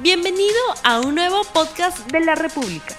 Bienvenido 0.00 0.54
a 0.84 1.00
un 1.00 1.16
nuevo 1.16 1.42
podcast 1.52 2.08
de 2.12 2.20
la 2.20 2.36
República. 2.36 2.96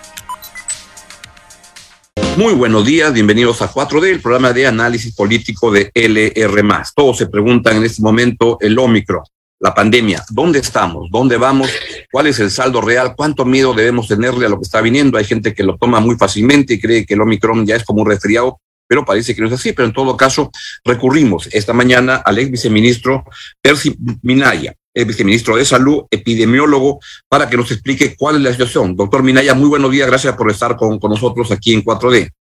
Muy 2.35 2.53
buenos 2.53 2.85
días, 2.85 3.13
bienvenidos 3.13 3.61
a 3.61 3.71
4D, 3.71 4.09
el 4.09 4.21
programa 4.21 4.51
de 4.51 4.67
análisis 4.67 5.15
político 5.15 5.71
de 5.71 5.91
LR. 5.93 6.61
Todos 6.93 7.17
se 7.17 7.27
preguntan 7.27 7.77
en 7.77 7.85
este 7.85 8.01
momento 8.01 8.57
el 8.59 8.77
Omicron, 8.77 9.23
la 9.59 9.73
pandemia, 9.73 10.25
¿dónde 10.29 10.59
estamos? 10.59 11.09
¿Dónde 11.09 11.37
vamos? 11.37 11.69
¿Cuál 12.11 12.27
es 12.27 12.39
el 12.41 12.51
saldo 12.51 12.81
real? 12.81 13.13
¿Cuánto 13.15 13.45
miedo 13.45 13.73
debemos 13.73 14.09
tenerle 14.09 14.45
a 14.45 14.49
lo 14.49 14.57
que 14.57 14.63
está 14.63 14.81
viniendo? 14.81 15.17
Hay 15.17 15.23
gente 15.23 15.53
que 15.53 15.63
lo 15.63 15.77
toma 15.77 16.01
muy 16.01 16.17
fácilmente 16.17 16.73
y 16.73 16.81
cree 16.81 17.05
que 17.05 17.13
el 17.13 17.21
Omicron 17.21 17.65
ya 17.65 17.77
es 17.77 17.85
como 17.85 18.01
un 18.01 18.09
resfriado, 18.09 18.59
pero 18.89 19.05
parece 19.05 19.35
que 19.35 19.41
no 19.41 19.47
es 19.47 19.53
así. 19.53 19.71
Pero 19.71 19.87
en 19.87 19.93
todo 19.93 20.17
caso, 20.17 20.49
recurrimos 20.83 21.47
esta 21.51 21.73
mañana 21.73 22.15
al 22.25 22.39
ex 22.39 22.49
viceministro 22.49 23.23
Percy 23.61 23.95
Minaya, 24.23 24.73
el 24.95 25.05
viceministro 25.05 25.55
de 25.55 25.63
Salud, 25.63 26.05
epidemiólogo, 26.09 26.99
para 27.29 27.47
que 27.47 27.55
nos 27.55 27.71
explique 27.71 28.15
cuál 28.17 28.37
es 28.37 28.41
la 28.41 28.51
situación. 28.51 28.95
Doctor 28.95 29.21
Minaya, 29.21 29.53
muy 29.53 29.69
buenos 29.69 29.91
días, 29.91 30.07
gracias 30.07 30.35
por 30.35 30.49
estar 30.49 30.75
con, 30.75 30.99
nosotros 31.01 31.51
aquí 31.51 31.73
en 31.73 31.85
4D. 31.85 32.31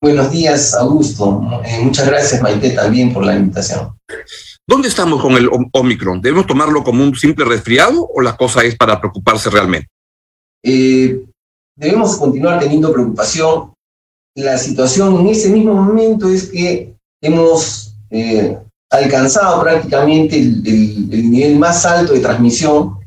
Buenos 0.00 0.30
días, 0.30 0.74
Augusto. 0.74 1.60
Eh, 1.64 1.80
muchas 1.82 2.06
gracias, 2.06 2.40
Maite, 2.40 2.70
también 2.70 3.12
por 3.12 3.24
la 3.24 3.34
invitación. 3.34 3.98
¿Dónde 4.68 4.88
estamos 4.88 5.20
con 5.20 5.32
el 5.36 5.48
Omicron? 5.72 6.20
¿Debemos 6.20 6.46
tomarlo 6.46 6.84
como 6.84 7.02
un 7.02 7.16
simple 7.16 7.44
resfriado 7.44 8.06
o 8.14 8.20
la 8.20 8.36
cosa 8.36 8.62
es 8.62 8.76
para 8.76 9.00
preocuparse 9.00 9.50
realmente? 9.50 9.88
Eh, 10.62 11.24
debemos 11.74 12.16
continuar 12.16 12.60
teniendo 12.60 12.92
preocupación. 12.92 13.72
La 14.36 14.58
situación 14.58 15.18
en 15.20 15.28
ese 15.28 15.48
mismo 15.48 15.72
momento 15.72 16.28
es 16.28 16.50
que 16.50 16.94
hemos 17.22 17.94
eh, 18.10 18.58
alcanzado 18.90 19.62
prácticamente 19.62 20.38
el, 20.38 21.30
nivel 21.30 21.58
más 21.58 21.86
alto 21.86 22.12
de 22.12 22.20
transmisión 22.20 22.98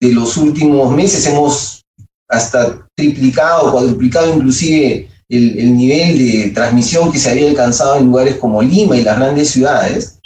de 0.00 0.12
los 0.14 0.38
últimos 0.38 0.90
meses. 0.96 1.26
Hemos 1.26 1.84
hasta 2.26 2.88
triplicado, 2.96 3.70
cuadruplicado 3.70 4.34
inclusive 4.34 5.10
el, 5.28 5.58
el, 5.58 5.76
nivel 5.76 6.18
de 6.18 6.50
transmisión 6.54 7.12
que 7.12 7.18
se 7.18 7.30
había 7.30 7.50
alcanzado 7.50 7.96
en 7.96 8.06
lugares 8.06 8.36
como 8.36 8.62
Lima 8.62 8.96
y 8.96 9.04
las 9.04 9.18
grandes 9.18 9.50
ciudades. 9.50 10.20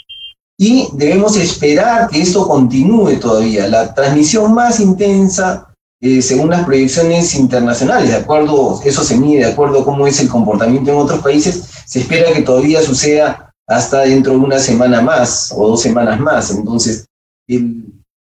Y 0.57 0.87
debemos 0.93 1.37
esperar 1.37 2.09
que 2.09 2.23
esto 2.23 2.47
continúe 2.47 3.19
todavía. 3.19 3.67
La 3.67 3.93
transmisión 3.93 4.55
más 4.55 4.79
intensa, 4.79 5.66
eh, 6.01 6.21
según 6.21 6.51
las 6.51 6.65
proyecciones 6.65 7.35
internacionales, 7.35 8.11
de 8.11 8.17
acuerdo, 8.17 8.81
eso 8.85 9.03
se 9.03 9.17
mide 9.17 9.39
de 9.39 9.53
acuerdo 9.53 9.81
a 9.81 9.85
cómo 9.85 10.07
es 10.07 10.21
el 10.21 10.29
comportamiento 10.29 10.91
en 10.91 10.99
otros 10.99 11.21
países, 11.21 11.65
se 11.87 12.01
espera 12.01 12.33
que 12.33 12.43
todavía 12.43 12.83
suceda 12.83 13.55
hasta 13.67 14.01
dentro 14.03 14.33
de 14.33 14.39
una 14.39 14.59
semana 14.59 15.01
más 15.01 15.53
o 15.57 15.69
dos 15.69 15.81
semanas 15.81 16.21
más. 16.21 16.51
Entonces, 16.51 17.07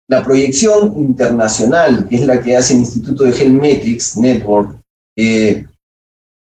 la 0.09 0.25
proyección 0.25 0.95
internacional, 0.99 2.09
que 2.09 2.17
es 2.17 2.23
la 2.23 2.41
que 2.41 2.57
hace 2.57 2.73
el 2.73 2.81
Instituto 2.81 3.25
de 3.25 3.49
Metrics 3.49 4.17
Network, 4.17 4.81
eh, 5.17 5.67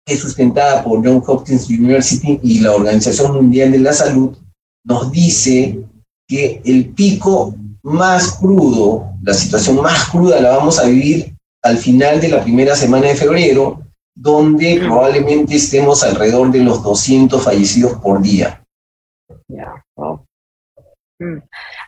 es 0.07 0.21
sustentada 0.21 0.85
por 0.85 1.05
John 1.05 1.23
Hopkins 1.27 1.69
University 1.69 2.39
y 2.43 2.61
la 2.61 2.73
Organización 2.73 3.35
Mundial 3.35 3.73
de 3.73 3.81
la 3.81 3.93
Salud, 3.93 4.37
nos 4.85 5.11
dice 5.11 5.81
que 6.29 6.63
el 6.65 6.91
pico 6.91 7.57
más 7.87 8.39
crudo, 8.39 9.13
la 9.23 9.33
situación 9.33 9.77
más 9.77 10.11
cruda 10.11 10.41
la 10.41 10.57
vamos 10.57 10.81
a 10.81 10.87
vivir 10.87 11.33
al 11.63 11.79
final 11.79 12.21
de 12.21 12.29
la 12.29 12.43
primera 12.43 12.75
semana 12.75 13.07
de 13.07 13.15
febrero, 13.15 13.81
donde 14.13 14.81
probablemente 14.81 15.55
estemos 15.55 16.03
alrededor 16.03 16.51
de 16.51 16.65
los 16.65 16.83
200 16.83 17.43
fallecidos 17.43 17.95
por 18.03 18.21
día. 18.21 18.61
Mm. 21.21 21.39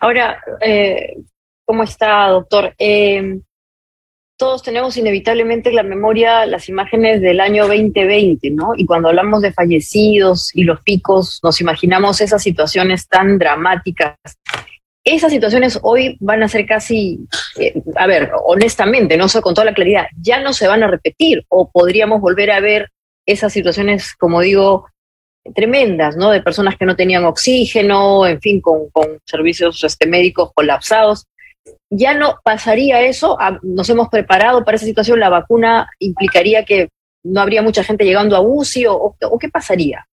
Ahora, 0.00 0.40
eh, 0.60 1.18
¿cómo 1.64 1.82
está, 1.82 2.28
doctor? 2.28 2.74
Em, 2.78 3.42
todos 4.36 4.62
tenemos 4.62 4.96
inevitablemente 4.96 5.70
en 5.70 5.76
la 5.76 5.82
memoria 5.82 6.46
las 6.46 6.68
imágenes 6.68 7.20
del 7.20 7.40
año 7.40 7.66
2020, 7.66 8.50
¿no? 8.52 8.70
Y 8.76 8.86
cuando 8.86 9.08
hablamos 9.08 9.42
de 9.42 9.52
fallecidos 9.52 10.54
y 10.54 10.62
los 10.62 10.80
picos, 10.82 11.40
nos 11.42 11.60
imaginamos 11.60 12.20
esas 12.20 12.40
situaciones 12.40 13.08
tan 13.08 13.36
dramáticas. 13.36 14.16
Esas 15.10 15.32
situaciones 15.32 15.78
hoy 15.82 16.18
van 16.20 16.42
a 16.42 16.48
ser 16.48 16.66
casi, 16.66 17.20
eh, 17.58 17.72
a 17.96 18.06
ver, 18.06 18.30
honestamente, 18.44 19.16
no 19.16 19.26
sé 19.26 19.40
con 19.40 19.54
toda 19.54 19.64
la 19.64 19.72
claridad, 19.72 20.06
ya 20.20 20.40
no 20.40 20.52
se 20.52 20.68
van 20.68 20.82
a 20.82 20.86
repetir 20.86 21.44
o 21.48 21.70
podríamos 21.70 22.20
volver 22.20 22.50
a 22.50 22.60
ver 22.60 22.90
esas 23.24 23.52
situaciones, 23.52 24.14
como 24.14 24.42
digo, 24.42 24.86
tremendas, 25.54 26.14
¿no? 26.16 26.30
De 26.30 26.42
personas 26.42 26.76
que 26.76 26.84
no 26.84 26.94
tenían 26.94 27.24
oxígeno, 27.24 28.26
en 28.26 28.38
fin, 28.40 28.60
con, 28.60 28.90
servicios 29.24 29.82
este, 29.82 30.06
médicos 30.06 30.50
colapsados. 30.54 31.26
Ya 31.88 32.12
no 32.12 32.36
pasaría 32.44 33.00
eso, 33.00 33.38
nos 33.62 33.88
hemos 33.88 34.08
preparado 34.10 34.62
para 34.62 34.76
esa 34.76 34.84
situación, 34.84 35.20
la 35.20 35.30
vacuna 35.30 35.88
implicaría 35.98 36.66
que 36.66 36.88
no 37.24 37.40
habría 37.40 37.62
mucha 37.62 37.82
gente 37.82 38.04
llegando 38.04 38.36
a 38.36 38.40
UCI 38.40 38.86
o, 38.88 39.16
qué 39.40 39.48
pasaría? 39.48 40.06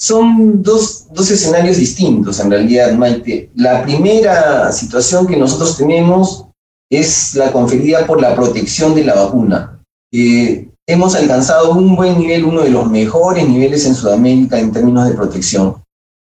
Son 0.00 0.62
dos, 0.62 1.06
dos, 1.12 1.28
escenarios 1.28 1.76
distintos 1.76 2.38
en 2.38 2.50
realidad, 2.52 2.92
Maite. 2.92 3.50
La 3.56 3.82
primera 3.82 4.70
situación 4.70 5.26
que 5.26 5.36
nosotros 5.36 5.76
tenemos 5.76 6.46
es 6.88 7.34
la 7.34 7.50
conferida 7.50 8.06
por 8.06 8.20
la 8.20 8.36
protección 8.36 8.94
de 8.94 9.04
la 9.04 9.14
vacuna. 9.14 9.82
Eh, 10.12 10.68
hemos 10.86 11.16
alcanzado 11.16 11.72
un 11.72 11.96
buen 11.96 12.16
nivel, 12.16 12.44
uno 12.44 12.62
de 12.62 12.70
los 12.70 12.88
mejores 12.88 13.46
niveles 13.48 13.84
en 13.86 13.96
Sudamérica 13.96 14.58
en 14.58 14.70
términos 14.70 15.08
de 15.08 15.14
protección, 15.14 15.82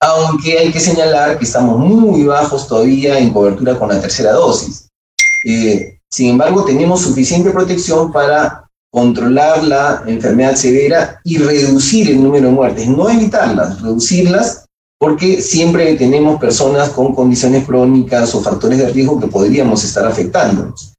aunque 0.01 0.59
hay 0.59 0.72
que 0.72 0.81
señalar 0.81 1.40
que 1.40 1.45
estamos 1.45 1.80
muy 1.80 2.24
bajos 2.24 2.68
todavía 2.68 3.18
en 3.18 3.31
cobertura 3.31 3.80
con 3.80 3.88
la 3.88 4.01
tercera 4.01 4.34
dosis. 4.34 4.90
Eh, 5.47 6.00
sin 6.12 6.31
embargo, 6.31 6.66
tenemos 6.66 7.01
suficiente 7.01 7.50
protección 7.50 8.12
para 8.12 8.62
controlar 8.94 9.64
la 9.64 10.04
enfermedad 10.06 10.56
severa 10.56 11.20
y 11.24 11.40
reducir 11.40 12.12
el 12.12 12.22
número 12.22 12.50
de 12.50 12.54
muertes, 12.54 12.88
no 12.88 13.09
evitarlas, 13.09 13.81
reducirlas, 13.81 14.66
porque 15.00 15.42
siempre 15.42 15.96
tenemos 15.96 16.40
personas 16.40 16.90
con 16.90 17.16
condiciones 17.16 17.66
crónicas 17.66 18.36
o 18.36 18.42
factores 18.42 18.78
de 18.78 18.90
riesgo 18.90 19.20
que 19.20 19.26
podríamos 19.26 19.84
estar 19.84 20.06
afectándonos. 20.06 20.94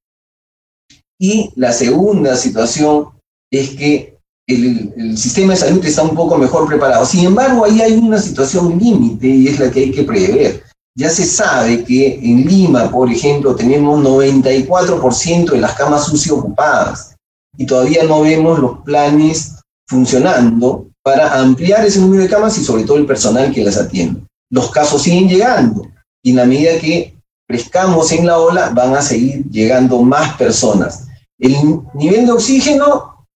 Y 1.21 1.53
la 1.55 1.73
segunda 1.73 2.35
situación 2.35 3.11
es 3.49 3.71
que 3.71 4.19
el, 4.49 5.17
sistema 5.17 5.53
de 5.53 5.61
salud 5.61 5.87
está 5.87 6.03
un 6.03 6.17
poco 6.17 6.37
mejor 6.37 6.67
preparado. 6.67 7.07
Sin 7.07 7.25
embargo, 7.25 7.65
ahí 7.65 7.81
hay 7.81 7.93
una 7.93 8.19
situación 8.19 8.77
límite 8.77 9.29
y 9.29 9.47
es 9.47 9.61
la 9.61 9.71
que 9.71 9.81
hay 9.81 9.93
que 9.93 10.03
prever. 10.03 10.65
Ya 10.97 11.11
se 11.11 11.25
sabe 11.25 11.85
que 11.85 12.19
en 12.21 12.45
Lima, 12.45 12.91
por 12.91 13.09
ejemplo, 13.09 13.55
tenemos 13.55 14.01
94% 14.01 15.53
de 15.53 15.61
las 15.61 15.75
camas 15.75 16.13
UCI 16.13 16.31
ocupadas 16.31 17.14
y 17.57 17.67
todavía 17.67 18.05
no 18.05 18.23
vemos 18.23 18.59
los 18.59 18.79
planes 18.81 19.57
funcionando 19.87 20.89
para 21.03 21.39
ampliar 21.39 21.85
ese 21.85 22.01
número 22.01 22.23
de 22.23 22.29
camas 22.29 22.57
y 22.59 22.65
sobre 22.65 22.85
todo 22.85 22.97
el 22.97 23.07
personal 23.07 23.53
que 23.53 23.65
las 23.65 23.77
atiende. 23.77 24.23
Los 24.51 24.71
casos 24.71 25.03
siguen 25.03 25.29
llegando 25.29 25.87
y 26.23 26.31
en 26.31 26.37
la 26.37 26.47
medida 26.47 26.79
que 26.79 27.15
crezcamos 27.47 28.11
en 28.13 28.27
la 28.27 28.39
ola 28.39 28.71
van 28.71 28.95
a 28.95 29.03
seguir 29.03 29.45
llegando 29.51 30.01
más 30.03 30.37
personas. 30.37 31.07
El 31.39 31.55
nivel 31.95 32.27
de 32.27 32.33
oxígeno 32.33 33.27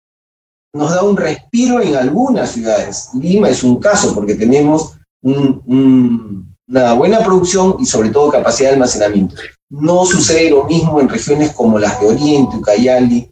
nos 0.73 0.91
da 0.91 1.03
un 1.03 1.17
respiro 1.17 1.81
en 1.81 1.95
algunas 1.95 2.51
ciudades. 2.51 3.09
Lima 3.13 3.49
es 3.49 3.63
un 3.63 3.79
caso 3.79 4.13
porque 4.15 4.35
tenemos 4.35 4.95
una 5.21 6.93
buena 6.93 7.19
producción 7.19 7.77
y 7.79 7.85
sobre 7.85 8.09
todo 8.09 8.31
capacidad 8.31 8.69
de 8.69 8.75
almacenamiento. 8.75 9.35
No 9.69 10.05
sucede 10.05 10.49
lo 10.49 10.65
mismo 10.65 10.99
en 10.99 11.09
regiones 11.09 11.51
como 11.53 11.77
las 11.77 11.99
de 11.99 12.07
Oriente, 12.07 12.57
Ucayali, 12.57 13.29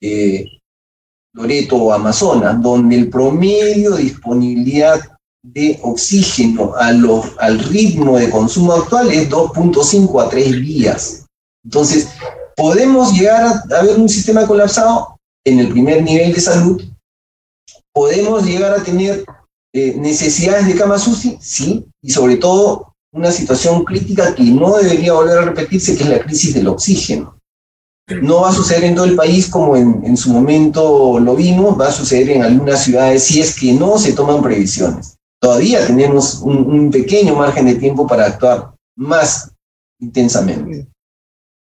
eh, 0.00 0.44
Loreto 1.34 1.76
o 1.76 1.92
Amazonas, 1.92 2.60
donde 2.60 2.96
el 2.96 3.08
promedio 3.08 3.92
de 3.92 4.02
disponibilidad 4.02 5.00
de 5.42 5.78
oxígeno 5.82 6.74
al 6.74 7.58
ritmo 7.58 8.18
de 8.18 8.28
consumo 8.28 8.72
actual 8.74 9.10
es 9.10 9.30
2.5 9.30 10.22
a 10.22 10.28
3 10.28 10.52
días. 10.60 11.26
Entonces, 11.64 12.08
podemos 12.56 13.12
llegar 13.12 13.44
a, 13.44 13.78
a 13.78 13.82
ver 13.82 13.98
un 13.98 14.08
sistema 14.08 14.46
colapsado 14.46 15.16
en 15.44 15.60
el 15.60 15.68
primer 15.68 16.02
nivel 16.02 16.32
de 16.32 16.40
salud, 16.40 16.82
podemos 17.92 18.44
llegar 18.44 18.72
a 18.72 18.82
tener 18.82 19.24
eh, 19.72 19.94
necesidades 19.96 20.66
de 20.66 20.74
camas 20.74 21.06
UCI, 21.06 21.38
sí, 21.40 21.86
y 22.02 22.10
sobre 22.10 22.36
todo 22.36 22.94
una 23.12 23.30
situación 23.30 23.84
crítica 23.84 24.34
que 24.34 24.44
no 24.44 24.76
debería 24.76 25.12
volver 25.12 25.38
a 25.38 25.44
repetirse, 25.44 25.96
que 25.96 26.04
es 26.04 26.08
la 26.08 26.20
crisis 26.20 26.54
del 26.54 26.68
oxígeno. 26.68 27.39
No 28.22 28.42
va 28.42 28.50
a 28.50 28.52
suceder 28.52 28.84
en 28.84 28.94
todo 28.94 29.04
el 29.04 29.16
país 29.16 29.48
como 29.48 29.76
en, 29.76 30.16
su 30.16 30.30
momento 30.30 31.18
lo 31.20 31.36
vimos, 31.36 31.78
va 31.78 31.88
a 31.88 31.92
suceder 31.92 32.30
en 32.30 32.42
algunas 32.42 32.84
ciudades 32.84 33.24
si 33.24 33.40
es 33.40 33.58
que 33.58 33.72
no 33.72 33.98
se 33.98 34.12
toman 34.12 34.42
previsiones. 34.42 35.16
Todavía 35.40 35.86
tenemos 35.86 36.40
un 36.42 36.90
pequeño 36.90 37.34
margen 37.34 37.66
de 37.66 37.76
tiempo 37.76 38.06
para 38.06 38.26
actuar 38.26 38.72
más 38.96 39.50
intensamente. 39.98 40.86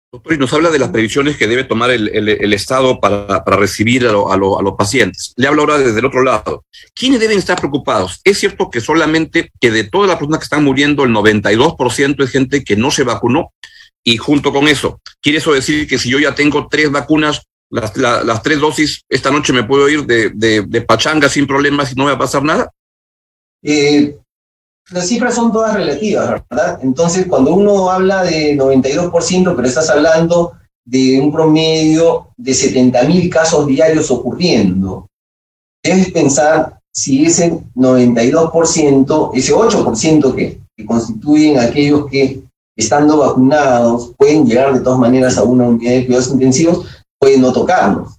Doctor, 0.09 0.33
y 0.33 0.37
nos 0.37 0.53
habla 0.53 0.69
de 0.69 0.79
las 0.79 0.89
previsiones 0.89 1.35
que 1.35 1.47
debe 1.47 1.65
tomar 1.65 1.91
el, 1.91 2.53
Estado 2.53 3.01
para, 3.01 3.43
recibir 3.45 4.07
a, 4.07 4.37
los 4.37 4.73
pacientes. 4.77 5.33
Le 5.35 5.47
hablo 5.47 5.63
ahora 5.63 5.79
desde 5.79 5.99
el 5.99 6.05
otro 6.05 6.23
lado. 6.23 6.63
¿Quiénes 6.95 7.19
deben 7.19 7.37
estar 7.37 7.57
preocupados? 7.59 8.21
Es 8.23 8.39
cierto 8.39 8.69
que 8.69 8.79
solamente 8.79 9.51
que 9.59 9.69
de 9.69 9.83
todas 9.83 10.07
las 10.07 10.17
personas 10.17 10.39
que 10.39 10.45
están 10.45 10.63
muriendo, 10.63 11.03
el 11.03 11.11
92% 11.11 12.23
es 12.23 12.29
gente 12.29 12.63
que 12.63 12.77
no 12.77 12.89
se 12.89 13.03
vacunó. 13.03 13.51
Y 14.03 14.17
junto 14.17 14.53
con 14.53 14.67
eso, 14.67 15.01
¿quiere 15.21 15.39
eso 15.39 15.53
decir 15.53 15.87
que 15.87 15.97
si 15.97 16.09
yo 16.09 16.19
ya 16.19 16.33
tengo 16.33 16.67
tres 16.69 16.91
vacunas, 16.91 17.43
las, 17.69 17.95
las 17.97 18.41
tres 18.41 18.59
dosis, 18.59 19.01
esta 19.09 19.31
noche 19.31 19.51
me 19.51 19.63
puedo 19.63 19.89
ir 19.89 20.05
de, 20.05 20.29
de, 20.29 20.81
pachanga 20.81 21.27
sin 21.27 21.45
problemas 21.45 21.91
y 21.91 21.95
no 21.95 22.05
me 22.05 22.11
va 22.11 22.15
a 22.15 22.19
pasar 22.19 22.43
nada? 22.43 22.71
Eh, 23.61 24.17
las 24.91 25.07
cifras 25.07 25.35
son 25.35 25.51
todas 25.51 25.73
relativas, 25.73 26.41
¿verdad? 26.49 26.79
Entonces, 26.81 27.25
cuando 27.27 27.53
uno 27.53 27.89
habla 27.89 28.23
de 28.23 28.55
92%, 28.55 29.55
pero 29.55 29.67
estás 29.67 29.89
hablando 29.89 30.53
de 30.85 31.19
un 31.19 31.33
promedio 31.33 32.29
de 32.37 32.53
70 32.53 33.03
mil 33.03 33.29
casos 33.29 33.67
diarios 33.67 34.09
ocurriendo, 34.09 35.09
debes 35.83 36.11
pensar 36.11 36.79
si 36.93 37.25
ese 37.25 37.51
92%, 37.75 39.31
ese 39.33 39.53
8% 39.53 40.35
que, 40.35 40.61
que 40.75 40.85
constituyen 40.85 41.59
aquellos 41.59 42.09
que 42.09 42.46
estando 42.77 43.17
vacunados 43.17 44.13
pueden 44.17 44.45
llegar 44.45 44.73
de 44.73 44.81
todas 44.81 44.99
maneras 44.99 45.37
a 45.37 45.43
una 45.43 45.67
unidad 45.67 45.91
de 45.91 46.05
cuidados 46.05 46.29
intensivos, 46.29 46.85
pueden 47.19 47.41
no 47.41 47.51
tocarnos. 47.51 48.13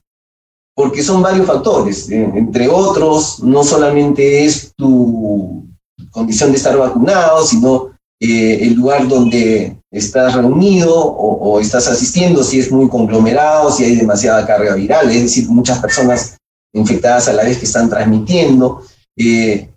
Porque 0.75 1.03
son 1.03 1.23
varios 1.23 1.47
factores. 1.47 2.11
Eh, 2.11 2.31
entre 2.35 2.69
otros, 2.69 3.43
no 3.43 3.65
solamente 3.65 4.45
es 4.45 4.73
tu 4.77 5.65
condición 6.11 6.51
de 6.51 6.57
estar 6.57 6.77
vacunado, 6.77 7.45
sino 7.45 7.91
eh, 8.21 8.59
el 8.63 8.75
lugar 8.75 9.07
donde 9.09 9.77
estás 9.91 10.35
reunido 10.35 10.95
o, 10.95 11.61
estás 11.61 11.89
asistiendo, 11.89 12.45
si 12.45 12.59
es 12.59 12.71
muy 12.71 12.89
conglomerado, 12.89 13.71
si 13.71 13.85
hay 13.85 13.97
demasiada 13.97 14.47
carga 14.47 14.75
viral, 14.75 15.11
es 15.11 15.23
decir, 15.23 15.49
muchas 15.49 15.79
personas 15.79 16.37
infectadas 16.75 17.29
a 17.29 17.33
la 17.33 17.45
vez 17.45 17.59
que 17.59 17.65
están 17.65 17.89
transmitiendo. 17.89 18.83
Eh, 19.17 19.71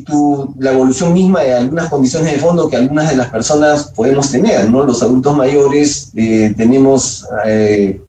tu, 0.00 0.54
la 0.58 0.72
evolución 0.72 1.12
misma 1.12 1.42
de 1.42 1.54
algunas 1.54 1.88
condiciones 1.88 2.32
de 2.32 2.38
fondo 2.38 2.68
que 2.68 2.76
algunas 2.76 3.10
de 3.10 3.16
las 3.16 3.30
personas 3.30 3.92
podemos 3.94 4.30
tener, 4.30 4.70
¿no? 4.70 4.84
Los 4.84 5.02
adultos 5.02 5.36
mayores 5.36 6.10
eh, 6.14 6.52
tenemos 6.56 7.26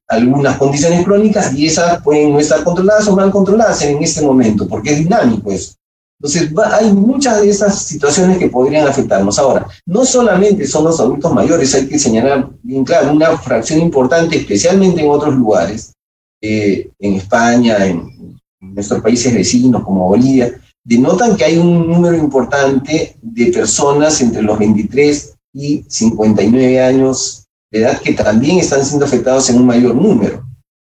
algunas 0.07 0.57
condiciones 0.57 1.05
crónicas 1.05 1.53
y 1.53 1.67
esas 1.67 2.01
pueden 2.01 2.33
no 2.33 2.39
estar 2.39 2.63
controladas 2.63 3.07
o 3.07 3.15
mal 3.15 3.31
controladas 3.31 3.81
en 3.83 4.01
este 4.01 4.21
momento, 4.21 4.67
porque 4.67 4.91
es 4.91 4.99
dinámico 4.99 5.51
eso. 5.51 5.73
Entonces, 6.21 6.51
hay 6.73 6.91
muchas 6.91 7.41
de 7.41 7.49
esas 7.49 7.81
situaciones 7.83 8.37
que 8.37 8.49
podrían 8.49 8.85
afectarnos. 8.85 9.39
Ahora, 9.39 9.65
no 9.85 10.03
solamente 10.03 10.67
son 10.67 10.83
los 10.83 10.99
adultos 10.99 11.33
mayores, 11.33 11.73
hay 11.73 11.87
que 11.87 11.97
señalar 11.97 12.49
bien 12.61 12.83
claro, 12.83 13.13
una 13.13 13.37
fracción 13.37 13.79
importante, 13.79 14.35
especialmente 14.35 15.01
en 15.01 15.09
otros 15.09 15.33
lugares, 15.33 15.93
eh, 16.41 16.89
en 16.99 17.13
España, 17.13 17.85
en, 17.85 18.19
nuestros 18.61 19.01
países 19.01 19.33
vecinos 19.33 19.81
como 19.85 20.09
Bolivia, 20.09 20.53
denotan 20.89 21.37
que 21.37 21.45
hay 21.45 21.57
un 21.57 21.87
número 21.87 22.17
importante 22.17 23.15
de 23.21 23.51
personas 23.51 24.19
entre 24.21 24.41
los 24.41 24.57
23 24.57 25.35
y 25.53 25.85
59 25.87 26.81
años 26.81 27.45
de 27.71 27.81
edad 27.81 28.01
que 28.01 28.13
también 28.13 28.57
están 28.57 28.83
siendo 28.83 29.05
afectados 29.05 29.51
en 29.51 29.57
un 29.57 29.67
mayor 29.67 29.93
número. 29.93 30.43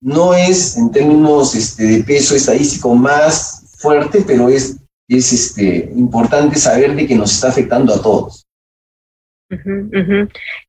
No 0.01 0.35
es 0.35 0.77
en 0.77 0.91
términos 0.91 1.55
este, 1.55 1.85
de 1.85 2.03
peso 2.03 2.35
estadístico 2.35 2.93
más 2.97 3.77
fuerte, 3.79 4.25
pero 4.27 4.49
es 4.49 4.79
es 5.07 5.33
este, 5.33 5.91
importante 5.95 6.57
saber 6.57 6.97
de 6.97 7.07
que 7.07 7.15
nos 7.15 7.33
está 7.33 7.49
afectando 7.49 7.95
a 7.95 8.03
todos. 8.03 8.47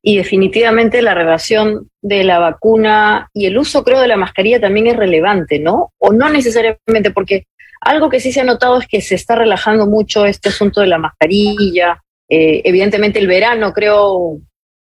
Y 0.02 0.18
definitivamente 0.18 1.02
la 1.02 1.14
relación 1.14 1.88
de 2.02 2.22
la 2.22 2.38
vacuna 2.38 3.28
y 3.32 3.46
el 3.46 3.58
uso, 3.58 3.82
creo, 3.82 4.00
de 4.00 4.06
la 4.06 4.18
mascarilla 4.18 4.60
también 4.60 4.86
es 4.86 4.96
relevante, 4.96 5.58
¿no? 5.58 5.92
O 5.98 6.12
no 6.12 6.28
necesariamente, 6.28 7.10
porque 7.12 7.46
algo 7.86 8.08
que 8.10 8.20
sí 8.20 8.32
se 8.32 8.40
ha 8.40 8.44
notado 8.44 8.78
es 8.78 8.86
que 8.86 9.00
se 9.00 9.14
está 9.14 9.36
relajando 9.36 9.86
mucho 9.86 10.26
este 10.26 10.48
asunto 10.48 10.80
de 10.80 10.88
la 10.88 10.98
mascarilla. 10.98 12.02
Eh, 12.28 12.62
evidentemente 12.64 13.18
el 13.18 13.26
verano, 13.26 13.72
creo, 13.72 14.38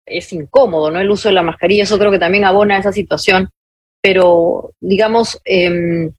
es 0.07 0.33
incómodo, 0.33 0.91
¿no? 0.91 1.01
El 1.01 1.11
uso 1.11 1.29
de 1.29 1.35
la 1.35 1.43
mascarilla, 1.43 1.83
eso 1.83 1.99
creo 1.99 2.11
que 2.11 2.19
también 2.19 2.45
abona 2.45 2.79
esa 2.79 2.93
situación. 2.93 3.51
Pero, 4.01 4.73
digamos, 4.81 5.41
eh, 5.45 6.11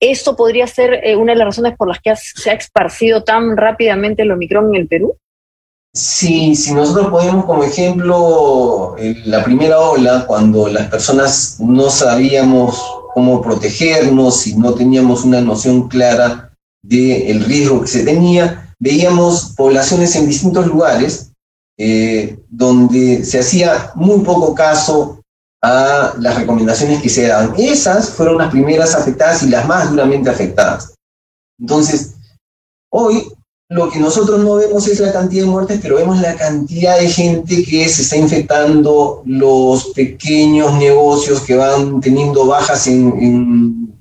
¿Esto 0.00 0.36
podría 0.36 0.66
ser 0.66 1.00
eh, 1.04 1.16
una 1.16 1.32
de 1.32 1.38
las 1.38 1.46
razones 1.46 1.76
por 1.76 1.88
las 1.88 2.00
que 2.00 2.14
se 2.14 2.50
ha 2.50 2.54
esparcido 2.54 3.24
tan 3.24 3.56
rápidamente 3.56 4.22
el 4.22 4.30
Omicron 4.30 4.74
en 4.74 4.82
el 4.82 4.88
Perú? 4.88 5.16
Sí, 5.92 6.54
si 6.54 6.72
nosotros 6.72 7.08
ponemos 7.08 7.44
como 7.46 7.64
ejemplo 7.64 8.94
la 9.24 9.42
primera 9.42 9.80
ola, 9.80 10.24
cuando 10.28 10.68
las 10.68 10.88
personas 10.88 11.58
no 11.58 11.90
sabíamos 11.90 12.80
cómo 13.18 13.42
protegernos 13.42 14.46
y 14.46 14.54
no 14.54 14.74
teníamos 14.74 15.24
una 15.24 15.40
noción 15.40 15.88
clara 15.88 16.52
del 16.84 17.44
riesgo 17.44 17.80
que 17.80 17.88
se 17.88 18.04
tenía, 18.04 18.72
veíamos 18.78 19.54
poblaciones 19.56 20.14
en 20.14 20.28
distintos 20.28 20.68
lugares 20.68 21.32
eh, 21.76 22.38
donde 22.48 23.24
se 23.24 23.40
hacía 23.40 23.90
muy 23.96 24.20
poco 24.20 24.54
caso 24.54 25.20
a 25.60 26.14
las 26.20 26.36
recomendaciones 26.36 27.02
que 27.02 27.08
se 27.08 27.26
dan. 27.26 27.54
Esas 27.58 28.10
fueron 28.10 28.38
las 28.38 28.52
primeras 28.52 28.94
afectadas 28.94 29.42
y 29.42 29.48
las 29.48 29.66
más 29.66 29.90
duramente 29.90 30.30
afectadas. 30.30 30.94
Entonces, 31.58 32.14
hoy 32.92 33.32
lo 33.70 33.90
que 33.90 33.98
nosotros 33.98 34.40
no 34.40 34.54
vemos 34.54 34.88
es 34.88 34.98
la 34.98 35.12
cantidad 35.12 35.44
de 35.44 35.50
muertes, 35.50 35.80
pero 35.82 35.96
vemos 35.96 36.18
la 36.20 36.34
cantidad 36.36 36.98
de 36.98 37.08
gente 37.08 37.62
que 37.64 37.86
se 37.88 38.02
está 38.02 38.16
infectando, 38.16 39.22
los 39.26 39.88
pequeños 39.88 40.72
negocios 40.74 41.42
que 41.42 41.54
van 41.54 42.00
teniendo 42.00 42.46
bajas 42.46 42.86
en, 42.86 43.94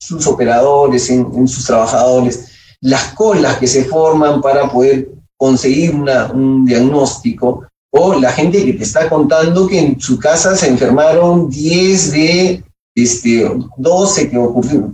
sus 0.00 0.26
operadores, 0.26 1.10
en, 1.10 1.46
sus 1.46 1.64
trabajadores, 1.66 2.48
las 2.80 3.12
colas 3.12 3.58
que 3.58 3.66
se 3.66 3.84
forman 3.84 4.40
para 4.40 4.68
poder 4.70 5.10
conseguir 5.36 5.94
un 5.94 6.64
diagnóstico, 6.64 7.66
o 7.94 8.14
la 8.14 8.32
gente 8.32 8.64
que 8.64 8.72
te 8.72 8.84
está 8.84 9.10
contando 9.10 9.66
que 9.66 9.78
en 9.78 10.00
su 10.00 10.18
casa 10.18 10.56
se 10.56 10.68
enfermaron 10.68 11.50
10 11.50 12.12
de 12.12 12.64
este, 12.94 13.52
12 13.76 14.30
que 14.30 14.36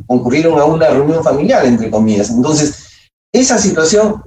concurrieron 0.07 0.59
a 0.59 0.65
una 0.65 0.89
reunión 0.89 1.23
familiar, 1.23 1.65
entre 1.65 1.91
comillas. 1.91 2.31
Entonces, 2.31 2.88
esa 3.33 3.59
situación 3.59 4.23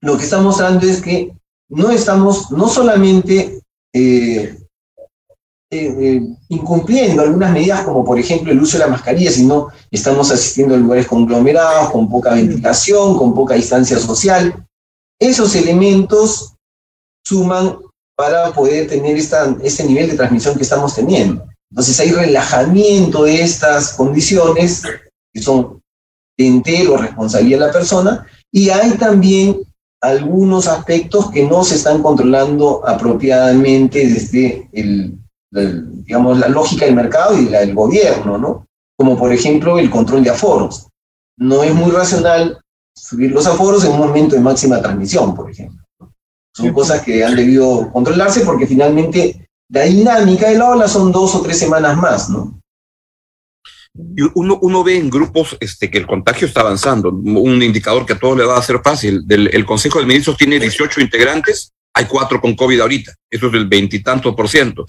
lo 0.00 0.16
que 0.16 0.24
está 0.24 0.40
mostrando 0.40 0.86
es 0.86 1.00
que 1.00 1.32
no 1.70 1.90
estamos, 1.90 2.50
no 2.50 2.68
solamente 2.68 3.60
eh, 3.92 4.58
eh, 5.70 5.94
eh, 6.00 6.22
incumpliendo 6.48 7.22
algunas 7.22 7.52
medidas 7.52 7.82
como 7.82 8.04
por 8.04 8.18
ejemplo 8.18 8.52
el 8.52 8.60
uso 8.60 8.78
de 8.78 8.84
la 8.84 8.90
mascarilla, 8.90 9.30
sino 9.30 9.68
estamos 9.90 10.30
asistiendo 10.30 10.74
a 10.74 10.78
lugares 10.78 11.06
conglomerados, 11.06 11.90
con 11.90 12.08
poca 12.08 12.34
ventilación, 12.34 13.18
con 13.18 13.34
poca 13.34 13.54
distancia 13.54 13.98
social. 13.98 14.66
Esos 15.20 15.54
elementos 15.56 16.54
suman 17.24 17.78
para 18.16 18.52
poder 18.52 18.88
tener 18.88 19.16
esta, 19.16 19.56
este 19.62 19.84
nivel 19.84 20.10
de 20.10 20.16
transmisión 20.16 20.56
que 20.56 20.62
estamos 20.62 20.94
teniendo. 20.94 21.46
Entonces 21.70 22.00
hay 22.00 22.12
relajamiento 22.12 23.24
de 23.24 23.42
estas 23.42 23.92
condiciones 23.92 24.82
que 25.32 25.42
son 25.42 25.77
entero 26.38 26.96
responsabilidad 26.96 27.58
de 27.58 27.66
la 27.66 27.72
persona 27.72 28.26
y 28.50 28.70
hay 28.70 28.92
también 28.92 29.58
algunos 30.00 30.68
aspectos 30.68 31.30
que 31.30 31.44
no 31.44 31.64
se 31.64 31.74
están 31.74 32.02
controlando 32.02 32.86
apropiadamente 32.86 34.06
desde 34.06 34.68
el, 34.72 35.18
digamos, 35.50 36.38
la 36.38 36.48
lógica 36.48 36.86
del 36.86 36.94
mercado 36.94 37.36
y 37.38 37.48
la 37.48 37.60
del 37.60 37.74
gobierno, 37.74 38.38
¿no? 38.38 38.66
Como 38.96 39.16
por 39.18 39.32
ejemplo 39.32 39.78
el 39.78 39.90
control 39.90 40.22
de 40.22 40.30
aforos. 40.30 40.86
No 41.36 41.62
es 41.62 41.74
muy 41.74 41.90
racional 41.90 42.60
subir 42.94 43.32
los 43.32 43.46
aforos 43.46 43.84
en 43.84 43.92
un 43.92 43.98
momento 43.98 44.34
de 44.34 44.40
máxima 44.40 44.80
transmisión, 44.80 45.34
por 45.34 45.50
ejemplo. 45.50 45.84
Son 46.54 46.72
cosas 46.72 47.02
que 47.02 47.24
han 47.24 47.36
debido 47.36 47.90
controlarse 47.92 48.40
porque 48.40 48.66
finalmente 48.66 49.48
la 49.68 49.82
dinámica 49.82 50.48
de 50.48 50.58
la 50.58 50.70
ola 50.70 50.88
son 50.88 51.12
dos 51.12 51.34
o 51.34 51.42
tres 51.42 51.58
semanas 51.58 51.96
más, 51.96 52.30
¿no? 52.30 52.58
Uno, 54.34 54.58
uno 54.62 54.84
ve 54.84 54.96
en 54.96 55.10
grupos 55.10 55.56
este, 55.60 55.90
que 55.90 55.98
el 55.98 56.06
contagio 56.06 56.46
está 56.46 56.60
avanzando. 56.60 57.10
Un 57.10 57.62
indicador 57.62 58.06
que 58.06 58.12
a 58.12 58.18
todos 58.18 58.38
le 58.38 58.44
va 58.44 58.58
a 58.58 58.62
ser 58.62 58.80
fácil. 58.82 59.26
Del, 59.26 59.50
el 59.52 59.64
Consejo 59.64 59.98
de 60.00 60.06
Ministros 60.06 60.36
tiene 60.36 60.58
18 60.58 61.00
integrantes, 61.00 61.72
hay 61.94 62.06
cuatro 62.06 62.40
con 62.40 62.54
COVID 62.54 62.80
ahorita. 62.80 63.14
Eso 63.30 63.48
es 63.48 63.54
el 63.54 63.66
veintitantos 63.66 64.34
por 64.34 64.48
ciento 64.48 64.86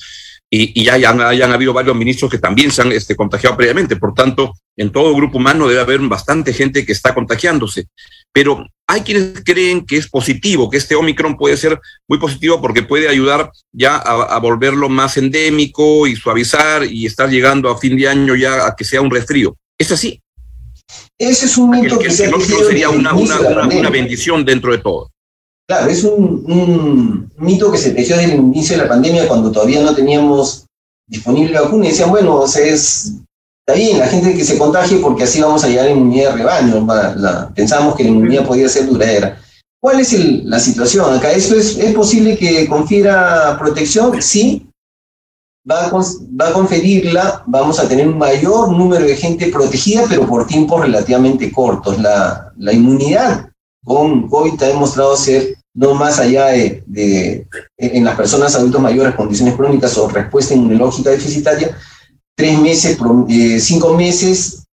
y, 0.51 0.83
ya 0.83 0.95
hayan, 0.95 1.21
hayan, 1.21 1.51
habido 1.51 1.73
varios 1.73 1.95
ministros 1.95 2.31
que 2.31 2.39
también 2.39 2.71
se 2.71 2.81
han 2.81 2.91
este, 2.91 3.15
contagiado 3.15 3.55
previamente. 3.55 3.97
Por 3.97 4.13
tanto, 4.13 4.53
en 4.75 4.91
todo 4.91 5.15
grupo 5.15 5.37
humano 5.37 5.67
debe 5.67 5.81
haber 5.81 5.99
bastante 6.01 6.53
gente 6.53 6.85
que 6.85 6.91
está 6.91 7.13
contagiándose. 7.13 7.87
Pero 8.33 8.65
hay 8.87 9.01
quienes 9.01 9.43
creen 9.43 9.85
que 9.85 9.97
es 9.97 10.07
positivo, 10.09 10.69
que 10.69 10.77
este 10.77 10.95
Omicron 10.95 11.37
puede 11.37 11.55
ser 11.55 11.79
muy 12.07 12.17
positivo 12.17 12.59
porque 12.59 12.81
puede 12.81 13.07
ayudar 13.07 13.51
ya 13.71 13.97
a, 13.97 14.39
volverlo 14.39 14.89
más 14.89 15.17
endémico 15.17 16.07
y 16.07 16.15
suavizar 16.15 16.83
y 16.83 17.05
estar 17.05 17.29
llegando 17.29 17.69
a 17.69 17.77
fin 17.77 17.95
de 17.95 18.07
año 18.07 18.35
ya 18.35 18.65
a 18.65 18.75
que 18.75 18.85
sea 18.85 19.01
un 19.01 19.11
resfrío. 19.11 19.55
¿Es 19.77 19.91
así? 19.91 20.21
Ese 21.17 21.45
es 21.45 21.57
un 21.57 21.69
mito 21.69 21.99
que, 21.99 22.09
sería 22.09 22.89
una, 22.89 23.13
una, 23.13 23.39
una 23.39 23.89
bendición 23.89 24.43
dentro 24.43 24.71
de 24.71 24.79
todo. 24.79 25.11
Claro, 25.69 25.87
es 25.87 26.03
un, 26.03 27.29
mito 27.37 27.71
que 27.71 27.77
se 27.77 27.91
tejió 27.91 28.17
desde 28.17 28.33
el 28.33 28.39
inicio 28.39 28.75
de 28.75 28.83
la 28.83 28.89
pandemia 28.89 29.27
cuando 29.27 29.51
todavía 29.51 29.83
no 29.83 29.93
teníamos 29.93 30.65
disponible 31.07 31.53
la 31.53 31.61
vacuna 31.61 31.85
y 31.85 31.89
decían, 31.89 32.09
bueno, 32.09 32.43
es, 32.43 33.13
está 33.63 33.77
bien, 33.77 33.99
la 33.99 34.07
gente 34.07 34.33
que 34.33 34.43
se 34.43 34.57
contagie 34.57 34.97
porque 34.97 35.25
así 35.25 35.39
vamos 35.39 35.63
a 35.63 35.67
llegar 35.67 35.85
a 35.85 35.91
inmunidad 35.91 36.31
de 36.31 36.37
rebaño. 36.37 36.87
pensamos 37.53 37.95
que 37.95 38.03
la 38.03 38.09
inmunidad 38.09 38.47
podía 38.47 38.67
ser 38.67 38.87
duradera. 38.87 39.39
¿Cuál 39.79 39.99
es 39.99 40.11
la 40.43 40.59
situación 40.59 41.15
acá? 41.15 41.31
¿Esto 41.33 41.53
es, 41.55 41.77
es 41.77 41.93
posible 41.93 42.35
que 42.35 42.67
confiera 42.67 43.55
protección? 43.59 44.19
Sí, 44.23 44.67
va 45.69 45.85
a, 45.85 45.91
va 45.91 46.47
a 46.47 46.53
conferirla, 46.53 47.43
vamos 47.45 47.79
a 47.79 47.87
tener 47.87 48.07
un 48.07 48.17
mayor 48.17 48.71
número 48.71 49.05
de 49.05 49.15
gente 49.15 49.49
protegida, 49.49 50.05
pero 50.09 50.25
por 50.25 50.47
tiempos 50.47 50.81
relativamente 50.81 51.51
cortos. 51.51 51.99
La, 51.99 52.51
la 52.57 52.73
inmunidad 52.73 53.51
con 53.85 54.27
COVID 54.27 54.63
ha 54.63 54.67
demostrado 54.67 55.15
ser 55.15 55.58
no 55.79 55.93
más 55.93 56.19
allá 56.19 56.47
de, 56.47 57.47
en 57.77 58.03
las 58.03 58.17
personas 58.17 58.53
adultos 58.53 58.81
mayores, 58.81 59.15
condiciones 59.15 59.55
crónicas 59.55 59.97
o 59.97 60.09
respuesta 60.09 60.53
inmunológica 60.53 61.09
deficitaria, 61.09 61.73
tres 62.35 62.59
meses, 62.59 62.97
eh, 63.29 63.59
cinco 63.61 63.95
meses 63.95 64.65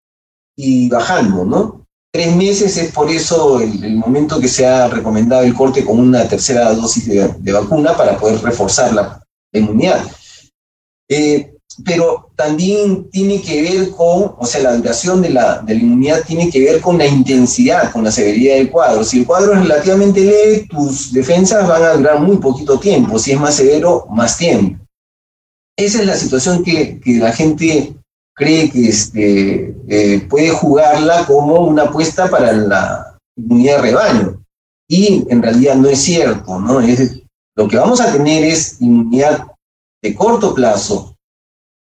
y 0.56 0.88
bajando, 0.88 1.44
¿no? 1.44 1.86
Tres 2.12 2.34
meses 2.34 2.76
es 2.76 2.90
por 2.90 3.08
eso 3.08 3.60
el, 3.60 3.94
momento 3.94 4.40
que 4.40 4.48
se 4.48 4.66
ha 4.66 4.88
recomendado 4.88 5.44
el 5.44 5.54
corte 5.54 5.84
con 5.84 6.00
una 6.00 6.26
tercera 6.26 6.74
dosis 6.74 7.06
de, 7.06 7.52
vacuna 7.52 7.96
para 7.96 8.18
poder 8.18 8.42
reforzar 8.42 8.92
la, 8.92 9.22
inmunidad. 9.52 10.04
Eh, 11.08 11.55
pero 11.84 12.30
también 12.36 13.10
tiene 13.10 13.40
que 13.42 13.62
ver 13.62 13.90
con, 13.90 14.34
o 14.38 14.46
sea, 14.46 14.62
la 14.62 14.76
duración 14.76 15.20
de 15.20 15.30
la, 15.30 15.58
de 15.58 15.74
la 15.74 15.80
inmunidad 15.80 16.22
tiene 16.26 16.50
que 16.50 16.60
ver 16.60 16.80
con 16.80 16.98
la 16.98 17.06
intensidad, 17.06 17.92
con 17.92 18.04
la 18.04 18.10
severidad 18.10 18.56
del 18.56 18.70
cuadro. 18.70 19.04
Si 19.04 19.20
el 19.20 19.26
cuadro 19.26 19.52
es 19.52 19.60
relativamente 19.60 20.20
leve, 20.20 20.66
tus 20.70 21.12
defensas 21.12 21.66
van 21.68 21.82
a 21.82 21.94
durar 21.94 22.20
muy 22.20 22.38
poquito 22.38 22.78
tiempo. 22.78 23.18
Si 23.18 23.32
es 23.32 23.40
más 23.40 23.54
severo, 23.54 24.06
más 24.10 24.36
tiempo. 24.36 24.84
Esa 25.76 26.00
es 26.00 26.06
la 26.06 26.16
situación 26.16 26.64
que, 26.64 26.98
que 27.00 27.14
la 27.14 27.32
gente 27.32 27.94
cree 28.34 28.70
que 28.70 28.88
este, 28.88 29.74
eh, 29.88 30.20
puede 30.28 30.50
jugarla 30.50 31.26
como 31.26 31.60
una 31.60 31.84
apuesta 31.84 32.28
para 32.28 32.52
la 32.52 33.18
inmunidad 33.36 33.76
de 33.76 33.82
rebaño. 33.82 34.44
Y 34.88 35.24
en 35.28 35.42
realidad 35.42 35.74
no 35.74 35.88
es 35.88 36.00
cierto, 36.00 36.60
¿no? 36.60 36.80
Es, 36.80 37.22
lo 37.56 37.66
que 37.66 37.78
vamos 37.78 38.00
a 38.00 38.12
tener 38.12 38.44
es 38.44 38.80
inmunidad 38.80 39.46
de 40.02 40.14
corto 40.14 40.54
plazo, 40.54 41.15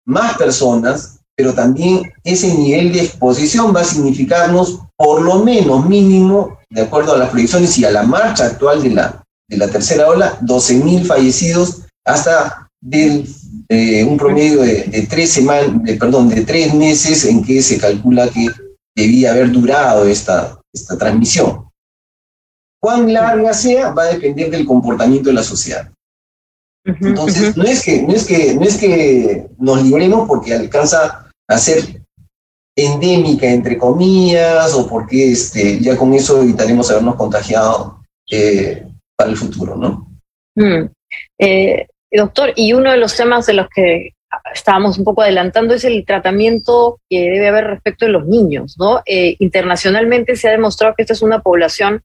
más 0.05 0.37
personas, 0.37 1.19
pero 1.35 1.53
también 1.53 2.11
ese 2.23 2.53
nivel 2.53 2.93
de 2.93 3.01
exposición 3.01 3.75
va 3.75 3.81
a 3.81 3.85
significarnos 3.85 4.79
por 4.95 5.21
lo 5.21 5.43
menos 5.43 5.87
mínimo, 5.87 6.57
de 6.69 6.81
acuerdo 6.81 7.13
a 7.13 7.17
las 7.17 7.29
proyecciones 7.29 7.77
y 7.77 7.85
a 7.85 7.91
la 7.91 8.03
marcha 8.03 8.45
actual 8.45 8.83
de 8.83 8.91
la, 8.91 9.23
de 9.49 9.57
la 9.57 9.67
tercera 9.67 10.07
ola, 10.07 10.39
12.000 10.41 11.05
fallecidos 11.05 11.81
hasta 12.05 12.69
del 12.79 13.27
eh, 13.69 14.03
un 14.03 14.17
promedio 14.17 14.63
de, 14.63 15.07
tres 15.09 15.31
semanas, 15.31 15.69
perdón, 15.97 16.27
de 16.27 16.43
tres 16.43 16.73
meses 16.73 17.23
en 17.23 17.41
que 17.41 17.61
se 17.61 17.77
calcula 17.77 18.27
que 18.27 18.47
debía 18.93 19.31
haber 19.31 19.49
durado 19.49 20.05
esta, 20.05 20.59
esta 20.73 20.97
transmisión. 20.97 21.69
Cuán 22.81 23.13
larga 23.13 23.53
sea 23.53 23.91
va 23.91 24.03
a 24.03 24.13
depender 24.13 24.49
del 24.49 24.65
comportamiento 24.65 25.29
de 25.29 25.35
la 25.35 25.43
sociedad. 25.43 25.89
Entonces, 26.83 27.55
no, 27.55 27.63
es 27.63 27.83
que, 27.83 28.01
no, 28.01 28.13
es 28.13 28.25
que, 28.25 28.55
no 28.55 28.63
es 28.63 28.77
que 28.77 29.45
nos 29.59 29.83
libremos 29.83 30.27
porque 30.27 30.53
alcanza 30.53 31.29
a 31.47 31.57
ser 31.57 32.01
endémica, 32.75 33.47
entre 33.47 33.77
comillas, 33.77 34.73
o 34.73 34.87
porque 34.87 35.31
este, 35.31 35.79
ya 35.79 35.95
con 35.95 36.13
eso 36.13 36.41
evitaremos 36.41 36.89
habernos 36.89 37.15
contagiado 37.15 38.01
eh, 38.29 38.83
para 39.15 39.29
el 39.29 39.37
futuro, 39.37 39.75
¿no? 39.75 40.07
Mm. 40.55 40.89
Eh, 41.39 41.87
Doctor, 42.11 42.51
y 42.55 42.73
uno 42.73 42.91
de 42.91 42.97
los 42.97 43.15
temas 43.15 43.45
de 43.45 43.53
los 43.53 43.67
que 43.73 44.13
estábamos 44.53 44.97
un 44.97 45.05
poco 45.05 45.21
adelantando 45.21 45.73
es 45.73 45.85
el 45.85 46.05
tratamiento 46.05 46.99
que 47.09 47.29
debe 47.29 47.47
haber 47.47 47.67
respecto 47.67 48.05
de 48.05 48.11
los 48.11 48.27
niños, 48.27 48.75
¿no? 48.77 49.01
Eh, 49.05 49.35
internacionalmente 49.39 50.35
se 50.35 50.49
ha 50.49 50.51
demostrado 50.51 50.93
que 50.95 51.03
esta 51.03 51.13
es 51.13 51.21
una 51.21 51.41
población 51.41 52.01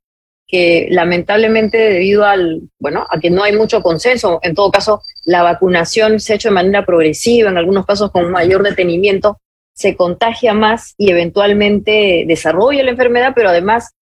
que 0.46 0.86
lamentablemente 0.90 1.76
debido 1.76 2.24
al, 2.24 2.62
bueno, 2.78 3.06
a 3.10 3.18
que 3.18 3.30
no 3.30 3.42
hay 3.42 3.56
mucho 3.56 3.82
consenso, 3.82 4.38
en 4.42 4.54
todo 4.54 4.70
caso, 4.70 5.02
la 5.24 5.42
vacunación 5.42 6.20
se 6.20 6.32
ha 6.32 6.36
hecho 6.36 6.48
de 6.48 6.54
manera 6.54 6.86
progresiva, 6.86 7.50
en 7.50 7.58
algunos 7.58 7.84
casos 7.84 8.12
con 8.12 8.30
mayor 8.30 8.62
detenimiento, 8.62 9.40
se 9.74 9.96
contagia 9.96 10.54
más 10.54 10.94
y 10.96 11.10
eventualmente 11.10 12.24
desarrolla 12.26 12.84
la 12.84 12.92
enfermedad, 12.92 13.32
pero 13.34 13.50
además 13.50 13.92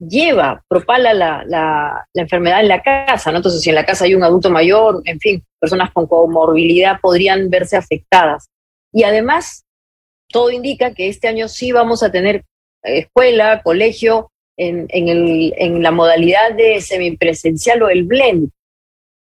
lleva, 0.00 0.64
propala 0.66 1.12
la, 1.12 1.44
la, 1.46 2.06
enfermedad 2.14 2.60
en 2.60 2.68
la 2.68 2.82
casa, 2.82 3.30
¿no? 3.30 3.36
Entonces, 3.36 3.60
si 3.60 3.68
en 3.68 3.74
la 3.74 3.84
casa 3.84 4.06
hay 4.06 4.14
un 4.14 4.24
adulto 4.24 4.50
mayor, 4.50 5.02
en 5.04 5.20
fin, 5.20 5.44
personas 5.60 5.92
con 5.92 6.06
comorbilidad 6.06 6.98
podrían 7.00 7.50
verse 7.50 7.76
afectadas. 7.76 8.48
Y 8.92 9.04
además, 9.04 9.66
todo 10.28 10.50
indica 10.50 10.94
que 10.94 11.08
este 11.08 11.28
año 11.28 11.48
sí 11.48 11.70
vamos 11.70 12.02
a 12.02 12.10
tener 12.10 12.44
escuela, 12.82 13.60
colegio, 13.62 14.29
en, 14.60 14.86
en, 14.88 15.08
el, 15.08 15.54
en 15.56 15.82
la 15.82 15.90
modalidad 15.90 16.54
de 16.54 16.80
semipresencial 16.80 17.82
o 17.82 17.88
el 17.88 18.04
blend. 18.04 18.50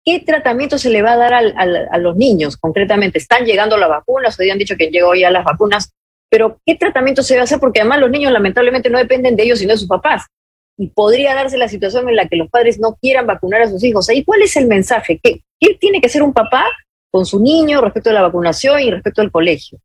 ¿Qué 0.05 0.21
tratamiento 0.21 0.79
se 0.79 0.91
le 0.91 1.03
va 1.03 1.13
a 1.13 1.17
dar 1.17 1.35
al, 1.35 1.55
a 1.91 1.99
los 1.99 2.17
niños 2.17 2.57
concretamente? 2.57 3.19
¿Están 3.19 3.45
llegando 3.45 3.77
las 3.77 3.89
vacunas? 3.89 4.39
Hoy 4.39 4.51
han 4.51 4.59
dicho 4.59 4.77
que 4.77 4.91
llegó 4.91 5.15
ya 5.15 5.31
las 5.31 5.45
vacunas, 5.45 5.93
pero 6.31 6.61
¿qué 6.65 6.77
tratamiento 6.77 7.23
se 7.23 7.35
va 7.35 7.41
a 7.41 7.45
hacer? 7.45 7.59
Porque 7.59 7.81
además 7.81 8.01
los 8.01 8.11
niños 8.11 8.33
lamentablemente 8.33 8.89
no 8.89 8.99
dependen 8.99 9.35
de 9.35 9.43
ellos, 9.43 9.59
sino 9.59 9.73
de 9.73 9.79
sus 9.79 9.89
papás 9.89 10.27
y 10.79 10.89
podría 10.89 11.35
darse 11.35 11.57
la 11.57 11.69
situación 11.69 12.09
en 12.09 12.17
la 12.17 12.29
que 12.29 12.37
los 12.37 12.51
padres 12.51 12.79
no 12.79 12.97
quieran 13.01 13.27
vacunar 13.27 13.63
a 13.63 13.71
sus 13.71 13.83
hijos. 13.83 14.09
¿Y 14.11 14.25
cuál 14.25 14.43
es 14.43 14.57
el 14.57 14.67
mensaje? 14.67 15.19
¿Qué, 15.23 15.43
tiene 15.81 16.01
que 16.01 16.07
hacer 16.07 16.23
un 16.23 16.33
papá 16.33 16.67
con 17.11 17.25
su 17.25 17.41
niño 17.41 17.81
respecto 17.81 18.11
a 18.11 18.13
la 18.13 18.23
vacunación 18.23 18.81
y 18.81 18.91
respecto 18.91 19.23
al 19.23 19.31
colegio? 19.31 19.81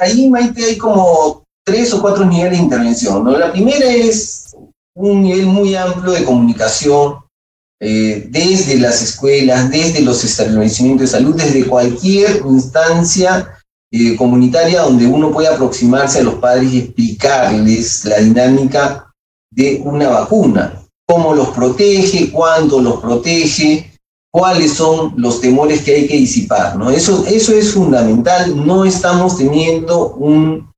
Ahí, 0.00 0.28
Maite, 0.28 0.64
hay 0.64 0.78
como 0.78 1.41
tres 1.64 1.92
o 1.92 2.00
cuatro 2.00 2.24
niveles 2.24 2.58
de 2.58 2.64
intervención. 2.64 3.24
¿no? 3.24 3.38
La 3.38 3.52
primera 3.52 3.86
es 3.86 4.54
un 4.94 5.22
nivel 5.22 5.46
muy 5.46 5.74
amplio 5.74 6.12
de 6.12 6.24
comunicación 6.24 7.16
eh, 7.80 8.28
desde 8.30 8.78
las 8.78 9.02
escuelas, 9.02 9.70
desde 9.70 10.02
los 10.02 10.22
establecimientos 10.24 11.10
de 11.10 11.18
salud, 11.18 11.34
desde 11.34 11.66
cualquier 11.66 12.42
instancia 12.46 13.58
eh, 13.90 14.16
comunitaria 14.16 14.82
donde 14.82 15.06
uno 15.06 15.32
pueda 15.32 15.54
aproximarse 15.54 16.20
a 16.20 16.22
los 16.22 16.34
padres 16.34 16.72
y 16.72 16.78
explicarles 16.78 18.04
la 18.04 18.18
dinámica 18.18 19.12
de 19.50 19.82
una 19.84 20.08
vacuna, 20.08 20.80
cómo 21.06 21.34
los 21.34 21.48
protege, 21.48 22.30
cuándo 22.30 22.80
los 22.80 23.00
protege, 23.00 23.92
cuáles 24.32 24.72
son 24.72 25.12
los 25.16 25.40
temores 25.40 25.82
que 25.82 25.94
hay 25.94 26.06
que 26.06 26.16
disipar. 26.16 26.76
¿no? 26.76 26.90
Eso, 26.90 27.24
eso 27.26 27.52
es 27.52 27.72
fundamental. 27.72 28.64
No 28.66 28.84
estamos 28.84 29.36
teniendo 29.36 30.14
un 30.14 30.71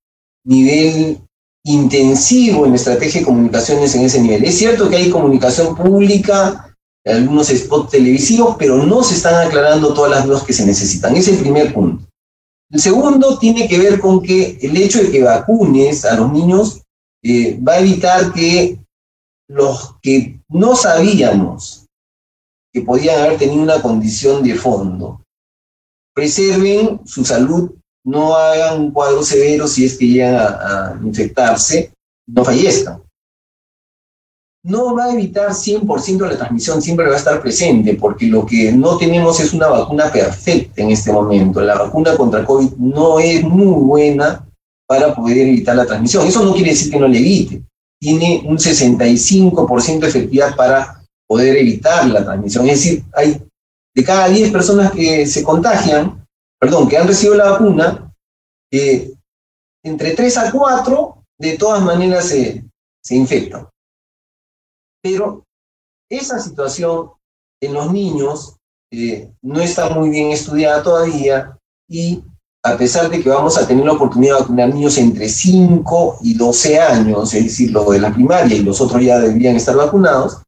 nivel 0.44 1.20
intensivo 1.64 2.66
en 2.66 2.74
estrategia 2.74 3.20
de 3.20 3.26
comunicaciones 3.26 3.94
en 3.94 4.02
ese 4.02 4.20
nivel. 4.20 4.44
Es 4.44 4.58
cierto 4.58 4.88
que 4.88 4.96
hay 4.96 5.10
comunicación 5.10 5.74
pública, 5.74 6.74
algunos 7.04 7.48
spots 7.48 7.90
televisivos, 7.90 8.56
pero 8.58 8.84
no 8.84 9.02
se 9.02 9.14
están 9.14 9.46
aclarando 9.46 9.94
todas 9.94 10.10
las 10.10 10.26
dudas 10.26 10.42
que 10.42 10.52
se 10.52 10.66
necesitan. 10.66 11.16
Es 11.16 11.28
el 11.28 11.38
primer 11.38 11.72
punto. 11.72 12.06
El 12.70 12.80
segundo 12.80 13.38
tiene 13.38 13.68
que 13.68 13.78
ver 13.78 14.00
con 14.00 14.22
que 14.22 14.58
el 14.60 14.76
hecho 14.76 15.02
de 15.02 15.10
que 15.10 15.22
vacunes 15.22 16.04
a 16.04 16.16
los 16.16 16.32
niños 16.32 16.82
eh, 17.22 17.58
va 17.60 17.74
a 17.74 17.80
evitar 17.80 18.32
que 18.32 18.78
los 19.48 19.96
que 20.02 20.40
no 20.48 20.74
sabíamos 20.74 21.86
que 22.72 22.82
podían 22.82 23.20
haber 23.20 23.38
tenido 23.38 23.62
una 23.62 23.80
condición 23.80 24.42
de 24.42 24.54
fondo 24.54 25.20
preserven 26.14 27.00
su 27.04 27.24
salud, 27.24 27.72
no 28.04 28.34
hagan 28.34 28.80
un 28.80 28.90
cuadro 28.90 29.22
severo 29.22 29.66
si 29.66 29.86
es 29.86 29.96
que 29.96 30.06
llegan 30.06 30.34
a, 30.36 31.00
infectarse, 31.02 31.92
no 32.26 32.44
fallezcan. 32.44 33.02
No 34.62 34.94
va 34.94 35.06
a 35.06 35.12
evitar 35.12 35.50
100% 35.50 36.26
la 36.26 36.38
transmisión, 36.38 36.80
siempre 36.80 37.06
va 37.06 37.14
a 37.14 37.18
estar 37.18 37.40
presente, 37.42 37.94
porque 37.94 38.26
lo 38.26 38.46
que 38.46 38.72
no 38.72 38.96
tenemos 38.96 39.38
es 39.40 39.52
una 39.52 39.66
vacuna 39.66 40.10
perfecta 40.10 40.82
en 40.82 40.90
este 40.90 41.12
momento. 41.12 41.60
La 41.60 41.78
vacuna 41.78 42.16
contra 42.16 42.44
COVID 42.44 42.72
no 42.78 43.18
es 43.18 43.42
muy 43.42 43.66
buena 43.66 44.46
para 44.86 45.14
poder 45.14 45.38
evitar 45.38 45.76
la 45.76 45.86
transmisión. 45.86 46.26
Eso 46.26 46.42
no 46.42 46.54
quiere 46.54 46.70
decir 46.70 46.90
que 46.90 46.98
no 46.98 47.08
le 47.08 47.18
evite. 47.18 47.62
Tiene 48.00 48.42
un 48.46 48.56
65% 48.56 49.98
de 50.00 50.08
efectividad 50.08 50.56
para 50.56 51.02
poder 51.26 51.56
evitar 51.56 52.06
la 52.08 52.24
transmisión. 52.24 52.66
Es 52.68 52.82
decir, 52.82 53.04
hay 53.14 53.42
de 53.94 54.04
cada 54.04 54.28
10 54.28 54.50
personas 54.50 54.92
que 54.92 55.26
se 55.26 55.42
contagian, 55.42 56.23
perdón, 56.64 56.88
que 56.88 56.96
han 56.96 57.06
recibido 57.06 57.34
la 57.36 57.50
vacuna, 57.50 58.10
entre 59.84 60.12
3 60.12 60.38
a 60.38 60.50
4 60.50 61.24
de 61.38 61.58
todas 61.58 61.82
maneras 61.82 62.28
se, 62.28 62.64
se 63.02 63.14
infectan. 63.14 63.68
Pero 65.02 65.44
esa 66.10 66.38
situación 66.38 67.10
en 67.60 67.74
los 67.74 67.92
niños 67.92 68.56
eh, 68.90 69.30
no 69.42 69.60
está 69.60 69.90
muy 69.90 70.08
bien 70.08 70.30
estudiada 70.30 70.82
todavía 70.82 71.54
y 71.86 72.24
a 72.64 72.78
pesar 72.78 73.10
de 73.10 73.22
que 73.22 73.28
vamos 73.28 73.58
a 73.58 73.66
tener 73.66 73.84
la 73.84 73.92
oportunidad 73.92 74.36
de 74.36 74.40
vacunar 74.40 74.72
niños 74.72 74.96
entre 74.96 75.28
5 75.28 76.20
y 76.22 76.32
12 76.32 76.80
años, 76.80 77.34
es 77.34 77.44
decir, 77.44 77.72
lo 77.72 77.90
de 77.90 78.00
la 78.00 78.14
primaria 78.14 78.56
y 78.56 78.62
los 78.62 78.80
otros 78.80 79.02
ya 79.02 79.18
deberían 79.18 79.56
estar 79.56 79.76
vacunados, 79.76 80.40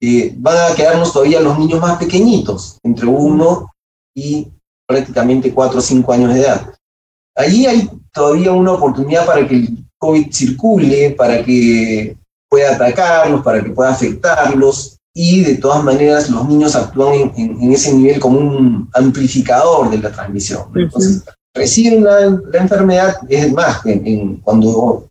eh, 0.00 0.32
van 0.36 0.70
a 0.70 0.76
quedarnos 0.76 1.12
todavía 1.12 1.40
los 1.40 1.58
niños 1.58 1.80
más 1.80 1.98
pequeñitos, 1.98 2.78
entre 2.84 3.06
1 3.06 3.66
y 4.14 4.52
prácticamente 4.88 5.52
4 5.52 5.78
o 5.78 5.82
5 5.82 6.12
años 6.12 6.34
de 6.34 6.40
edad. 6.40 6.74
Allí 7.36 7.66
hay 7.66 7.88
todavía 8.12 8.52
una 8.52 8.72
oportunidad 8.72 9.26
para 9.26 9.46
que 9.46 9.54
el 9.54 9.84
COVID 9.98 10.32
circule, 10.32 11.10
para 11.10 11.44
que 11.44 12.16
pueda 12.48 12.74
atacarlos, 12.74 13.42
para 13.42 13.62
que 13.62 13.70
pueda 13.70 13.90
afectarlos, 13.90 14.98
y 15.14 15.42
de 15.42 15.56
todas 15.56 15.84
maneras 15.84 16.30
los 16.30 16.48
niños 16.48 16.74
actúan 16.74 17.32
en, 17.36 17.72
ese 17.72 17.92
nivel 17.92 18.18
como 18.18 18.38
un 18.38 18.88
amplificador 18.94 19.90
de 19.90 19.98
la 19.98 20.10
transmisión. 20.10 20.62
Entonces, 20.74 21.24
reciben 21.54 22.04
la, 22.04 22.40
enfermedad, 22.54 23.16
es 23.28 23.52
más, 23.52 23.84
en, 23.84 24.36
cuando 24.36 25.08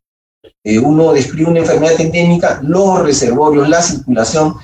eh, 0.64 0.80
uno 0.80 1.14
describe 1.14 1.52
una 1.52 1.60
enfermedad 1.60 2.00
endémica, 2.00 2.60
los 2.64 3.04
reservorios, 3.04 3.70
la 3.70 3.82
circulación 3.82 4.56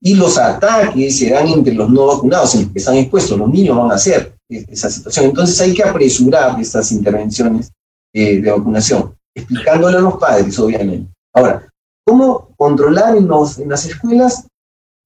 y 0.00 0.14
los 0.14 0.38
ataques 0.38 1.18
se 1.18 1.30
dan 1.30 1.48
entre 1.48 1.74
los 1.74 1.88
no 1.90 2.06
vacunados, 2.06 2.54
en 2.54 2.62
los 2.62 2.72
que 2.72 2.78
están 2.78 2.96
expuestos, 2.96 3.38
los 3.38 3.48
niños 3.48 3.76
van 3.76 3.90
a 3.90 3.94
hacer 3.94 4.36
esa 4.48 4.90
situación. 4.90 5.26
Entonces 5.26 5.60
hay 5.60 5.74
que 5.74 5.82
apresurar 5.82 6.60
estas 6.60 6.92
intervenciones 6.92 7.72
eh, 8.12 8.40
de 8.40 8.50
vacunación, 8.50 9.16
explicándole 9.34 9.96
a 9.96 10.00
los 10.00 10.16
padres, 10.16 10.58
obviamente. 10.58 11.12
Ahora, 11.34 11.68
¿cómo 12.04 12.54
controlar 12.56 13.16
en, 13.16 13.28
en 13.58 13.68
las 13.68 13.84
escuelas? 13.84 14.46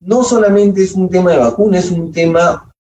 No 0.01 0.25
solamente 0.25 0.83
es 0.83 0.93
un 0.93 1.09
tema 1.09 1.33
de 1.33 1.39
vacuna, 1.39 1.79
es 1.79 1.91
un 1.91 2.13
tema 2.13 2.73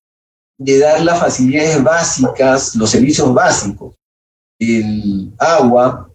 de 0.58 0.78
dar 0.78 1.02
las 1.02 1.18
facilidades 1.18 1.82
básicas, 1.82 2.76
los 2.76 2.90
servicios 2.90 3.32
básicos, 3.32 3.94
el 4.58 5.32
agua, 5.38 6.10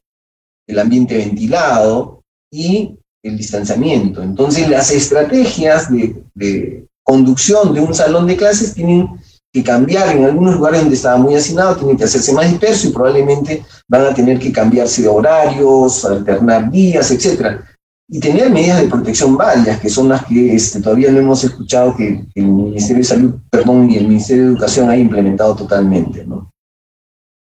el 0.68 0.80
ambiente 0.80 1.18
ventilado 1.18 2.22
y 2.52 2.98
el 3.25 3.38
distanciamiento. 3.38 4.22
Entonces, 4.22 4.70
las 4.70 4.91
estrategias 4.91 5.89
de, 5.91 6.86
conducción 7.03 7.74
de 7.74 7.82
un 7.82 7.94
salón 7.94 8.25
de 8.25 8.36
clases 8.36 8.74
tienen 8.74 9.08
que 9.51 9.63
cambiar. 9.63 10.15
En 10.15 10.25
algunos 10.25 10.55
lugares 10.55 10.82
donde 10.82 10.96
estaba 10.96 11.17
muy 11.17 11.36
hacinado, 11.36 11.75
tienen 11.75 11.98
que 11.98 12.03
hacerse 12.03 12.34
más 12.34 12.50
disperso 12.50 12.88
y 12.88 12.91
probablemente 12.91 13.63
van 13.88 14.05
a 14.05 14.13
tener 14.13 14.39
que 14.39 14.51
cambiarse 14.51 15.03
de 15.03 15.08
horarios, 15.08 16.05
alternar 16.05 16.72
días, 16.72 17.12
etc. 17.12 17.62
Y 18.08 18.20
tener 18.20 18.50
medidas 18.51 18.82
de 18.82 18.88
protección 18.88 19.38
varias, 19.38 19.79
que 19.79 19.89
son 19.89 20.10
las 20.10 20.25
que 20.25 20.55
este, 20.55 20.79
todavía 20.82 21.12
no 21.12 21.20
hemos 21.20 21.44
escuchado 21.44 21.96
que 21.96 22.25
el 22.34 22.46
Ministerio 22.46 22.98
de 22.98 23.03
Salud, 23.03 23.36
perdón, 23.50 23.89
y 23.89 23.98
el 23.98 24.08
Ministerio 24.08 24.44
de 24.44 24.50
Educación 24.51 24.89
ha 24.89 24.98
implementado 24.98 25.55
totalmente, 25.55 26.25
¿no? 26.25 26.51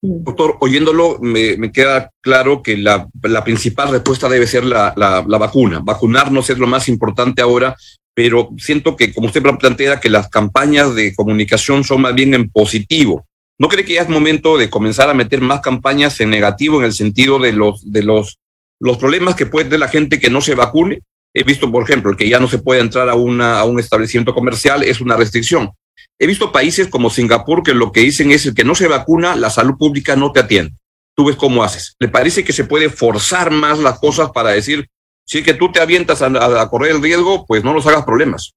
Mm. 0.02 0.24
Doctor, 0.24 0.58
oyéndolo, 0.60 1.20
me, 1.20 1.72
queda 1.72 2.12
claro 2.22 2.62
que 2.64 2.78
la, 2.78 3.08
principal 3.44 3.92
respuesta 3.92 4.28
debe 4.28 4.48
ser 4.48 4.66
la, 4.66 4.94
la, 4.96 5.38
vacuna. 5.38 5.80
Vacunarnos 5.84 6.50
es 6.50 6.58
lo 6.58 6.68
más 6.68 6.90
importante 6.90 7.42
ahora, 7.42 7.76
pero 8.14 8.50
siento 8.58 8.96
que, 8.96 9.14
como 9.14 9.28
usted 9.28 9.42
plantea, 9.42 10.00
que 10.00 10.10
las 10.10 10.30
campañas 10.30 10.96
de 10.96 11.14
comunicación 11.16 11.84
son 11.84 12.02
más 12.02 12.16
bien 12.16 12.34
en 12.34 12.50
positivo. 12.50 13.26
¿No 13.60 13.68
cree 13.68 13.86
que 13.86 13.94
ya 13.94 14.02
es 14.02 14.10
momento 14.10 14.58
de 14.58 14.72
comenzar 14.72 15.10
a 15.10 15.14
meter 15.14 15.40
más 15.40 15.62
campañas 15.62 16.20
en 16.20 16.32
negativo 16.32 16.80
en 16.80 16.86
el 16.86 16.94
sentido 16.94 17.38
de 17.38 17.54
los, 17.54 17.92
de 17.92 18.02
los, 18.02 18.40
los 18.80 18.98
problemas 18.98 19.36
que 19.36 19.46
puede 19.46 19.66
tener 19.66 19.82
la 19.82 19.88
gente 19.88 20.20
que 20.20 20.32
no 20.32 20.42
se 20.42 20.56
vacune? 20.56 21.02
He 21.34 21.44
visto, 21.44 21.72
por 21.72 21.84
ejemplo, 21.84 22.18
que 22.18 22.28
ya 22.28 22.40
no 22.40 22.48
se 22.48 22.58
puede 22.58 22.82
entrar 22.82 23.08
a, 23.08 23.14
una, 23.14 23.60
a 23.60 23.66
un 23.66 23.80
establecimiento 23.80 24.34
comercial, 24.34 24.82
es 24.84 25.00
una 25.00 25.16
restricción. 25.16 25.70
He 26.22 26.28
visto 26.28 26.52
países 26.52 26.88
como 26.88 27.10
Singapur 27.10 27.64
que 27.64 27.74
lo 27.74 27.92
que 27.92 28.02
dicen 28.02 28.30
es 28.30 28.46
el 28.46 28.54
que 28.54 28.64
no 28.64 28.76
se 28.76 28.88
vacuna, 28.88 29.36
la 29.36 29.50
salud 29.50 29.76
pública 29.76 30.16
no 30.16 30.32
te 30.32 30.42
atiende. 30.42 30.76
Tú 31.16 31.26
ves 31.26 31.36
cómo 31.36 31.64
haces. 31.64 31.96
¿Le 31.98 32.10
parece 32.10 32.44
que 32.44 32.54
se 32.54 32.64
puede 32.64 32.92
forzar 32.92 33.50
más 33.50 33.80
las 33.80 33.98
cosas 33.98 34.30
para 34.30 34.52
decir, 34.52 34.86
si 35.26 35.42
que 35.42 35.56
tú 35.56 35.72
te 35.72 35.82
avientas 35.82 36.22
a, 36.22 36.70
correr 36.70 36.92
el 36.92 37.02
riesgo, 37.02 37.44
pues 37.48 37.64
no 37.64 37.74
nos 37.74 37.88
hagas 37.88 38.06
problemas? 38.06 38.52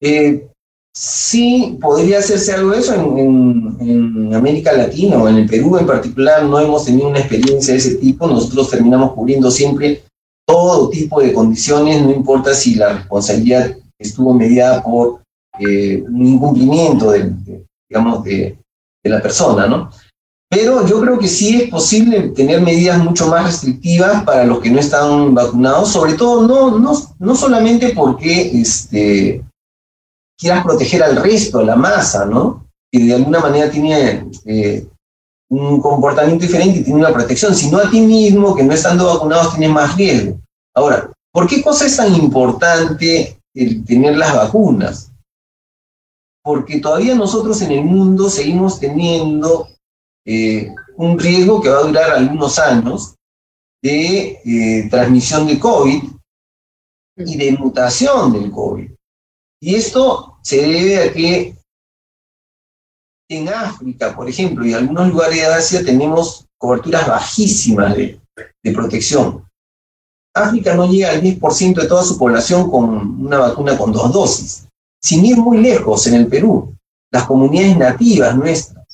Eh, 0.00 0.46
sí, 0.94 1.76
podría 1.80 2.20
hacerse 2.20 2.52
algo 2.52 2.70
de 2.70 2.78
eso 2.78 2.94
en, 2.94 4.32
América 4.32 4.72
Latina 4.72 5.18
o 5.18 5.28
en 5.28 5.38
el 5.38 5.48
Perú 5.48 5.76
en 5.76 5.86
particular. 5.86 6.44
No 6.44 6.60
hemos 6.60 6.84
tenido 6.84 7.08
una 7.08 7.18
experiencia 7.18 7.74
de 7.74 7.80
ese 7.80 7.96
tipo. 7.96 8.28
Nosotros 8.28 8.70
terminamos 8.70 9.14
cubriendo 9.14 9.50
siempre 9.50 10.04
todo 10.46 10.88
tipo 10.88 11.20
de 11.20 11.32
condiciones, 11.32 12.00
no 12.00 12.12
importa 12.12 12.54
si 12.54 12.76
la 12.76 12.92
responsabilidad 12.92 13.76
estuvo 13.98 14.32
mediada 14.32 14.84
por 14.84 15.20
eh, 15.60 16.02
un 16.02 16.26
incumplimiento 16.26 17.10
de, 17.10 17.32
digamos, 17.88 18.24
de, 18.24 18.56
la 19.04 19.22
persona, 19.22 19.66
¿no? 19.66 19.90
Pero 20.48 20.86
yo 20.86 21.00
creo 21.00 21.18
que 21.18 21.28
sí 21.28 21.62
es 21.62 21.70
posible 21.70 22.28
tener 22.30 22.60
medidas 22.60 22.98
mucho 22.98 23.28
más 23.28 23.44
restrictivas 23.46 24.24
para 24.24 24.44
los 24.44 24.60
que 24.60 24.70
no 24.70 24.78
están 24.78 25.34
vacunados, 25.34 25.90
sobre 25.90 26.14
todo 26.14 26.46
no, 26.46 26.78
no, 26.78 26.92
no 27.18 27.34
solamente 27.34 27.90
porque 27.94 28.60
este, 28.60 29.42
quieras 30.38 30.64
proteger 30.64 31.02
al 31.02 31.16
resto, 31.16 31.60
a 31.60 31.64
la 31.64 31.76
masa, 31.76 32.24
¿no? 32.24 32.66
Que 32.90 33.04
de 33.04 33.14
alguna 33.14 33.40
manera 33.40 33.70
tiene 33.70 34.26
eh, 34.44 34.86
un 35.50 35.80
comportamiento 35.80 36.46
diferente 36.46 36.80
y 36.80 36.84
tiene 36.84 37.00
una 37.00 37.12
protección, 37.12 37.54
sino 37.54 37.78
a 37.78 37.90
ti 37.90 38.00
mismo, 38.00 38.54
que 38.54 38.62
no 38.62 38.72
estando 38.72 39.06
vacunados, 39.06 39.52
tienes 39.52 39.70
más 39.70 39.96
riesgo. 39.96 40.38
Ahora, 40.74 41.10
¿por 41.32 41.46
qué 41.46 41.62
cosa 41.62 41.86
es 41.86 41.96
tan 41.96 42.14
importante 42.14 43.38
el 43.54 43.84
tener 43.84 44.16
las 44.16 44.34
vacunas? 44.34 45.09
Porque 46.42 46.80
todavía 46.80 47.14
nosotros 47.14 47.60
en 47.62 47.72
el 47.72 47.84
mundo 47.84 48.30
seguimos 48.30 48.80
teniendo 48.80 49.68
eh, 50.26 50.72
un 50.96 51.18
riesgo 51.18 51.60
que 51.60 51.68
va 51.68 51.78
a 51.78 51.86
durar 51.86 52.10
algunos 52.10 52.58
años 52.58 53.14
de 53.82 54.40
eh, 54.44 54.88
transmisión 54.90 55.46
de 55.46 55.58
COVID 55.58 56.02
y 57.16 57.36
de 57.36 57.52
mutación 57.52 58.32
del 58.32 58.50
COVID. 58.50 58.90
Y 59.62 59.74
esto 59.74 60.38
se 60.42 60.62
debe 60.62 60.98
a 61.02 61.12
que 61.12 61.56
en 63.30 63.48
África, 63.48 64.16
por 64.16 64.28
ejemplo, 64.28 64.66
y 64.66 64.72
algunos 64.72 65.08
lugares 65.08 65.36
de 65.36 65.46
Asia 65.46 65.84
tenemos 65.84 66.46
coberturas 66.58 67.06
bajísimas 67.06 67.96
de, 67.96 68.20
de 68.62 68.72
protección. 68.72 69.46
África 70.34 70.74
no 70.74 70.90
llega 70.90 71.10
al 71.10 71.22
10% 71.22 71.74
de 71.74 71.88
toda 71.88 72.02
su 72.02 72.18
población 72.18 72.70
con 72.70 73.24
una 73.24 73.38
vacuna 73.38 73.76
con 73.76 73.92
dos 73.92 74.12
dosis. 74.12 74.69
Sin 75.02 75.24
ir 75.24 75.38
muy 75.38 75.58
lejos, 75.58 76.06
en 76.06 76.14
el 76.14 76.26
Perú, 76.26 76.74
las 77.10 77.24
comunidades 77.24 77.76
nativas 77.76 78.36
nuestras 78.36 78.84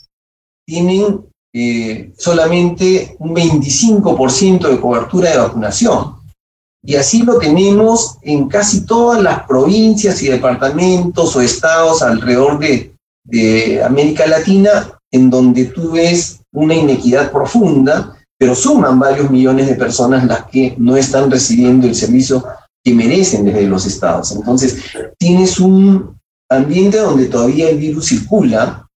tienen 0.66 1.26
eh, 1.54 2.12
solamente 2.16 3.16
un 3.18 3.34
25% 3.34 4.68
de 4.68 4.80
cobertura 4.80 5.30
de 5.30 5.38
vacunación. 5.38 6.16
Y 6.84 6.94
así 6.94 7.22
lo 7.22 7.38
tenemos 7.38 8.18
en 8.22 8.48
casi 8.48 8.86
todas 8.86 9.20
las 9.20 9.44
provincias 9.44 10.22
y 10.22 10.28
departamentos 10.28 11.34
o 11.34 11.40
estados 11.40 12.02
alrededor 12.02 12.58
de, 12.58 12.94
de 13.24 13.82
América 13.82 14.26
Latina, 14.26 14.92
en 15.10 15.30
donde 15.30 15.66
tú 15.66 15.92
ves 15.92 16.40
una 16.52 16.74
inequidad 16.74 17.32
profunda, 17.32 18.16
pero 18.38 18.54
suman 18.54 18.98
varios 18.98 19.30
millones 19.30 19.66
de 19.66 19.74
personas 19.74 20.24
las 20.24 20.44
que 20.46 20.74
no 20.78 20.96
están 20.96 21.30
recibiendo 21.30 21.86
el 21.86 21.94
servicio 21.94 22.44
que 22.86 22.94
merecen 22.94 23.44
desde 23.44 23.66
los 23.66 23.84
estados. 23.84 24.30
Entonces, 24.30 24.78
tienes 25.18 25.58
un 25.58 26.16
ambiente 26.48 26.98
donde 26.98 27.26
todavía 27.26 27.68
el 27.68 27.78
virus 27.78 28.06
circula, 28.06 28.88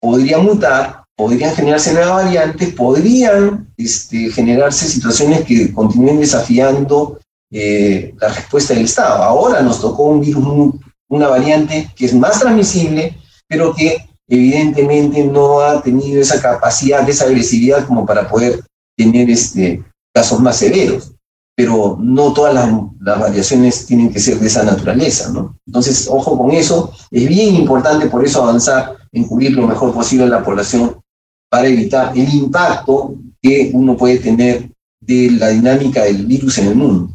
podría 0.00 0.38
mutar, 0.38 1.04
podrían 1.14 1.54
generarse 1.54 1.92
nuevas 1.92 2.24
variantes, 2.24 2.72
podrían 2.72 3.68
este, 3.76 4.30
generarse 4.30 4.88
situaciones 4.88 5.42
que 5.42 5.70
continúen 5.70 6.18
desafiando 6.18 7.18
eh, 7.52 8.14
la 8.18 8.28
respuesta 8.28 8.72
del 8.72 8.86
Estado. 8.86 9.22
Ahora 9.22 9.60
nos 9.60 9.82
tocó 9.82 10.04
un 10.04 10.22
virus, 10.22 10.74
una 11.10 11.28
variante 11.28 11.92
que 11.94 12.06
es 12.06 12.14
más 12.14 12.40
transmisible, 12.40 13.18
pero 13.46 13.74
que 13.74 13.98
evidentemente 14.28 15.22
no 15.24 15.60
ha 15.60 15.82
tenido 15.82 16.22
esa 16.22 16.40
capacidad, 16.40 17.06
esa 17.06 17.26
agresividad 17.26 17.86
como 17.86 18.06
para 18.06 18.30
poder 18.30 18.64
tener 18.96 19.28
este, 19.28 19.84
casos 20.14 20.40
más 20.40 20.56
severos 20.56 21.12
pero 21.56 21.96
no 21.98 22.34
todas 22.34 22.52
las, 22.54 23.18
variaciones 23.18 23.86
tienen 23.86 24.12
que 24.12 24.20
ser 24.20 24.38
de 24.38 24.46
esa 24.46 24.62
naturaleza, 24.62 25.32
¿no? 25.32 25.58
Entonces, 25.66 26.06
ojo 26.10 26.36
con 26.36 26.50
eso, 26.50 26.92
es 27.10 27.26
bien 27.26 27.54
importante 27.54 28.08
por 28.08 28.24
eso 28.24 28.42
avanzar 28.42 28.94
en 29.10 29.24
cubrir 29.24 29.52
lo 29.52 29.66
mejor 29.66 29.94
posible 29.94 30.26
a 30.26 30.28
la 30.28 30.44
población 30.44 31.00
para 31.48 31.66
evitar 31.66 32.12
el 32.16 32.28
impacto 32.28 33.14
que 33.40 33.70
uno 33.72 33.96
puede 33.96 34.18
tener 34.18 34.68
de 35.00 35.30
la 35.30 35.48
dinámica 35.48 36.04
del 36.04 36.26
virus 36.26 36.58
en 36.58 36.68
el 36.68 36.74
mundo. 36.74 37.14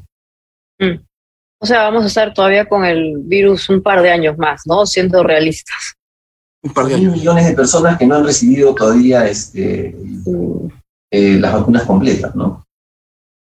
Mm. 0.79 1.05
O 1.59 1.65
sea, 1.67 1.83
vamos 1.83 2.03
a 2.03 2.07
estar 2.07 2.33
todavía 2.33 2.65
con 2.65 2.83
el 2.83 3.17
virus 3.19 3.69
un 3.69 3.83
par 3.83 4.01
de 4.01 4.09
años 4.09 4.35
más, 4.39 4.63
¿no? 4.65 4.87
Siendo 4.87 5.21
realistas. 5.21 5.93
Un 6.63 6.73
par 6.73 6.87
de 6.87 6.95
años. 6.95 7.13
millones 7.13 7.45
de 7.45 7.53
personas 7.53 7.99
que 7.99 8.07
no 8.07 8.15
han 8.15 8.25
recibido 8.25 8.73
todavía 8.73 9.27
este, 9.27 9.95
mm. 9.95 10.67
eh, 11.11 11.37
las 11.39 11.53
vacunas 11.53 11.83
completas, 11.83 12.33
¿no? 12.35 12.65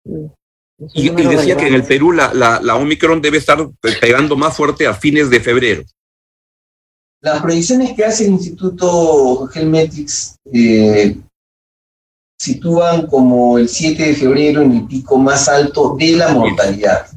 Mm. 0.05 0.36
Y, 0.79 1.09
decía 1.09 1.57
que 1.57 1.67
en 1.67 1.73
el 1.73 1.83
Perú 1.83 2.11
la, 2.11 2.33
la, 2.33 2.75
Omicron 2.75 3.21
debe 3.21 3.39
estar 3.39 3.67
pegando 3.99 4.35
más 4.35 4.55
fuerte 4.55 4.85
a 4.85 4.93
fines 4.93 5.29
de 5.29 5.39
febrero. 5.39 5.83
Las 7.21 7.41
predicciones 7.41 7.93
que 7.93 8.05
hace 8.05 8.25
el 8.25 8.33
Instituto 8.33 9.49
Helmetics 9.51 10.35
eh, 10.53 11.17
sitúan 12.39 13.07
como 13.07 13.57
el 13.57 13.67
7 13.67 14.03
de 14.03 14.13
febrero 14.13 14.61
en 14.61 14.73
el 14.73 14.85
pico 14.85 15.17
más 15.17 15.47
alto 15.47 15.95
de 15.97 16.11
la 16.11 16.29
mortalidad. 16.29 17.07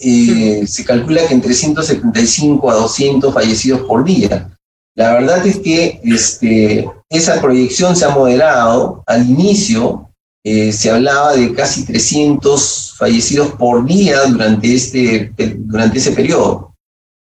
Eh, 0.00 0.64
se 0.64 0.84
calcula 0.84 1.26
que 1.26 1.34
entre 1.34 1.52
175 1.52 2.70
a 2.70 2.74
200 2.74 3.34
fallecidos 3.34 3.80
por 3.80 4.04
día. 4.04 4.56
La 4.94 5.14
verdad 5.14 5.44
es 5.44 5.58
que 5.58 6.00
este, 6.04 6.88
esa 7.10 7.40
proyección 7.40 7.96
se 7.96 8.04
ha 8.04 8.10
moderado 8.10 9.02
al 9.06 9.28
inicio 9.28 10.07
eh, 10.44 10.72
se 10.72 10.90
hablaba 10.90 11.34
de 11.34 11.52
casi 11.52 11.84
300 11.84 12.94
fallecidos 12.96 13.52
por 13.54 13.84
día 13.84 14.22
durante, 14.26 14.74
este, 14.74 15.32
durante 15.58 15.98
ese 15.98 16.12
periodo. 16.12 16.74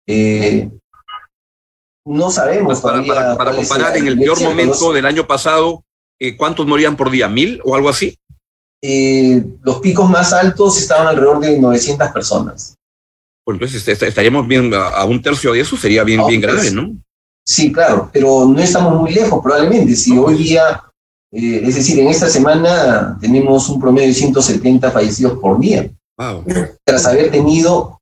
Eh, 0.06 0.68
no 2.04 2.30
sabemos. 2.30 2.80
Para, 2.80 3.36
para, 3.36 3.54
comparar, 3.54 3.96
en 3.96 4.08
el 4.08 4.18
peor 4.18 4.40
momento 4.42 4.92
del 4.92 5.06
año 5.06 5.26
pasado, 5.26 5.84
eh, 6.20 6.36
¿cuántos 6.36 6.66
morían 6.66 6.96
por 6.96 7.10
día? 7.10 7.28
¿Mil 7.28 7.60
o 7.64 7.74
algo 7.74 7.88
así? 7.88 8.18
los 9.62 9.80
picos 9.80 10.10
más 10.10 10.34
altos 10.34 10.76
estaban 10.76 11.06
alrededor 11.06 11.40
de 11.40 11.58
900 11.58 12.10
personas. 12.10 12.74
Pues 13.42 13.54
entonces 13.54 14.02
estaríamos 14.02 14.46
bien 14.46 14.72
a, 14.74 15.02
un 15.06 15.22
tercio 15.22 15.54
de 15.54 15.60
eso, 15.60 15.78
sería 15.78 16.04
bien, 16.04 16.26
bien 16.26 16.42
grave, 16.42 16.70
¿no? 16.70 16.94
Sí, 17.46 17.72
claro, 17.72 18.10
pero 18.12 18.46
no 18.46 18.58
estamos 18.58 18.94
muy 18.94 19.12
lejos 19.12 19.42
probablemente. 19.42 19.96
Si 19.96 20.16
hoy 20.16 20.36
día, 20.36 20.82
eh, 21.34 21.62
es 21.64 21.74
decir, 21.74 21.98
en 21.98 22.08
esta 22.08 22.28
semana 22.28 23.18
tenemos 23.20 23.68
un 23.68 23.80
promedio 23.80 24.08
de 24.08 24.14
170 24.14 24.90
fallecidos 24.90 25.38
por 25.38 25.58
día. 25.58 25.90
Tras 26.84 27.06
haber 27.06 27.32
tenido 27.32 28.00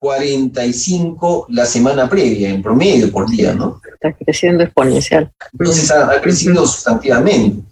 45 0.00 1.46
la 1.50 1.66
semana 1.66 2.08
previa, 2.08 2.48
en 2.48 2.62
promedio 2.62 3.12
por 3.12 3.28
día, 3.28 3.52
¿no? 3.52 3.82
Está 3.92 4.12
creciendo 4.14 4.64
exponencial. 4.64 5.30
Entonces 5.52 5.90
ha, 5.90 6.20
crecido 6.22 6.66
sustantivamente. 6.66 7.62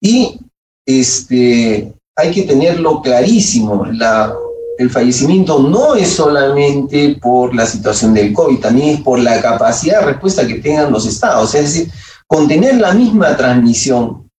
Y 0.00 0.40
este, 0.84 1.92
hay 2.16 2.30
que 2.32 2.42
tenerlo 2.42 3.00
clarísimo, 3.00 3.86
la 3.86 4.34
el 4.78 4.88
fallecimiento 4.88 5.58
no 5.58 5.94
es 5.94 6.08
solamente 6.08 7.18
por 7.20 7.54
la 7.54 7.66
situación 7.66 8.14
del 8.14 8.32
COVID, 8.32 8.60
también 8.60 8.96
es 8.96 9.00
por 9.02 9.18
la 9.18 9.38
capacidad 9.42 10.00
de 10.00 10.06
respuesta 10.06 10.46
que 10.46 10.54
tengan 10.54 10.90
los 10.90 11.06
estados. 11.06 11.54
Es 11.54 11.74
decir, 11.74 11.92
contener 12.30 12.76
la 12.76 12.92
misma 12.92 13.36
transmisión 13.36 14.30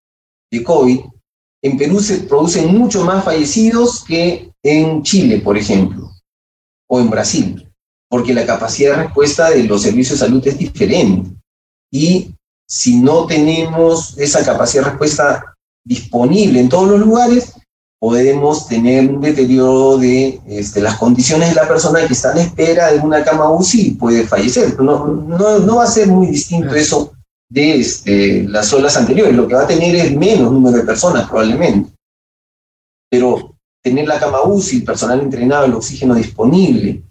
de 0.51 0.63
COVID, 0.63 1.01
en 1.63 1.77
Perú 1.77 2.01
se 2.01 2.19
producen 2.19 2.73
mucho 2.79 3.05
más 3.05 3.25
fallecidos 3.25 4.05
que 4.05 4.53
en 4.63 5.03
Chile, 5.03 5.41
por 5.41 5.59
ejemplo, 5.59 6.13
o 6.89 7.01
en 7.01 7.11
Brasil, 7.11 7.69
porque 8.09 8.33
la 8.33 8.47
capacidad 8.47 8.97
de 8.97 9.03
respuesta 9.05 9.51
de 9.51 9.65
los 9.65 9.83
servicios 9.83 10.21
de 10.21 10.27
salud 10.27 10.47
es 10.47 10.57
diferente. 10.57 11.31
Y 11.93 12.33
si 12.69 12.97
no 12.97 13.27
tenemos 13.27 14.17
esa 14.19 14.45
capacidad 14.45 14.85
de 14.85 14.91
respuesta 14.91 15.57
disponible 15.85 16.61
en 16.61 16.69
todos 16.69 16.89
los 16.89 17.01
lugares, 17.01 17.55
podemos 17.99 18.69
tener 18.69 19.11
un 19.11 19.21
deterioro 19.21 19.99
de 19.99 20.41
este, 20.47 20.81
las 20.81 20.97
condiciones 20.97 21.49
de 21.49 21.57
la 21.57 21.67
persona 21.67 22.07
que 22.07 22.13
está 22.13 22.33
en 22.33 22.39
espera 22.39 22.93
de 22.93 23.01
una 23.01 23.25
cama 23.25 23.51
UCI 23.51 23.81
y 23.81 23.91
puede 23.93 24.29
fallecer. 24.29 24.81
No, 24.81 25.07
no, 25.07 25.59
no 25.59 25.77
va 25.77 25.85
a 25.85 25.89
ser 25.89 26.07
muy 26.07 26.29
distinto 26.29 26.75
eso 26.77 27.15
de 27.51 27.81
este, 27.81 28.45
las 28.45 28.73
olas 28.73 28.97
anteriores. 28.97 29.35
Lo 29.35 29.47
que 29.47 29.55
va 29.55 29.65
a 29.65 29.67
tener 29.67 29.95
es 29.95 30.17
menos 30.17 30.51
número 30.51 30.79
de 30.79 30.85
personas 30.85 31.29
probablemente. 31.29 31.91
Pero 33.11 33.57
tener 33.83 34.07
la 34.07 34.19
cama 34.19 34.43
UCI, 34.45 34.79
el 34.79 34.85
personal 34.85 35.21
entrenado, 35.21 35.67
el 35.67 35.75
oxígeno 35.75 36.15
disponible, 36.15 37.03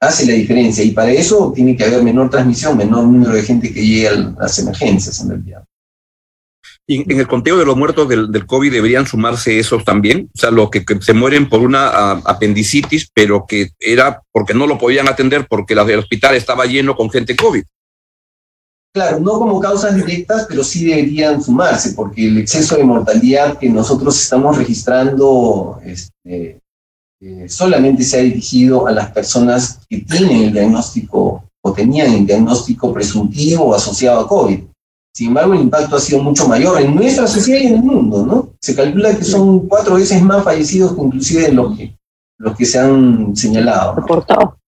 hace 0.00 0.26
la 0.26 0.34
diferencia. 0.34 0.84
Y 0.84 0.90
para 0.90 1.10
eso 1.10 1.52
tiene 1.54 1.76
que 1.76 1.84
haber 1.84 2.02
menor 2.02 2.30
transmisión, 2.30 2.76
menor 2.76 3.04
número 3.04 3.32
de 3.32 3.42
gente 3.42 3.72
que 3.72 3.84
llegue 3.84 4.08
a 4.08 4.34
las 4.38 4.58
emergencias 4.58 5.20
en 5.20 5.30
realidad. 5.30 5.64
Y 6.88 7.10
en 7.10 7.18
el 7.18 7.26
conteo 7.26 7.56
de 7.56 7.64
los 7.64 7.76
muertos 7.76 8.08
del, 8.08 8.30
del, 8.30 8.46
COVID 8.46 8.70
deberían 8.70 9.06
sumarse 9.06 9.58
esos 9.58 9.84
también, 9.84 10.30
o 10.32 10.38
sea, 10.38 10.52
los 10.52 10.70
que, 10.70 10.84
se 11.00 11.14
mueren 11.14 11.48
por 11.48 11.60
una 11.60 12.12
apendicitis, 12.12 13.10
pero 13.12 13.44
que 13.44 13.70
era 13.80 14.22
porque 14.30 14.54
no 14.54 14.68
lo 14.68 14.78
podían 14.78 15.08
atender 15.08 15.48
porque 15.48 15.74
el 15.74 15.98
hospital 15.98 16.36
estaba 16.36 16.64
lleno 16.64 16.94
con 16.94 17.10
gente 17.10 17.34
COVID. 17.34 17.64
Claro, 18.96 19.20
no 19.20 19.32
como 19.32 19.60
causas 19.60 19.94
directas, 19.94 20.46
pero 20.48 20.64
sí 20.64 20.86
deberían 20.86 21.42
sumarse, 21.42 21.92
porque 21.92 22.28
el 22.28 22.38
exceso 22.38 22.76
de 22.76 22.84
mortalidad 22.84 23.58
que 23.58 23.68
nosotros 23.68 24.18
estamos 24.18 24.56
registrando 24.56 25.78
este, 25.84 26.62
eh, 27.20 27.46
solamente 27.46 28.02
se 28.04 28.18
ha 28.18 28.22
dirigido 28.22 28.86
a 28.86 28.92
las 28.92 29.10
personas 29.10 29.80
que 29.86 29.98
tienen 29.98 30.44
el 30.44 30.52
diagnóstico 30.54 31.44
o 31.60 31.72
tenían 31.74 32.14
el 32.14 32.26
diagnóstico 32.26 32.90
presuntivo 32.94 33.74
asociado 33.74 34.20
a 34.20 34.28
COVID. 34.28 34.60
Sin 35.14 35.28
embargo, 35.28 35.52
el 35.52 35.60
impacto 35.60 35.96
ha 35.96 36.00
sido 36.00 36.22
mucho 36.22 36.48
mayor 36.48 36.80
en 36.80 36.94
nuestra 36.94 37.26
sociedad 37.26 37.60
y 37.60 37.66
en 37.66 37.74
el 37.74 37.82
mundo, 37.82 38.24
¿no? 38.24 38.54
Se 38.62 38.74
calcula 38.74 39.14
que 39.14 39.24
son 39.24 39.68
cuatro 39.68 39.96
veces 39.96 40.22
más 40.22 40.42
fallecidos 40.42 40.94
que 40.94 41.02
inclusive 41.02 41.52
los 41.52 41.76
que, 41.76 41.94
los 42.38 42.56
que 42.56 42.64
se 42.64 42.78
han 42.78 43.36
señalado. 43.36 43.96
Reportado. 43.96 44.58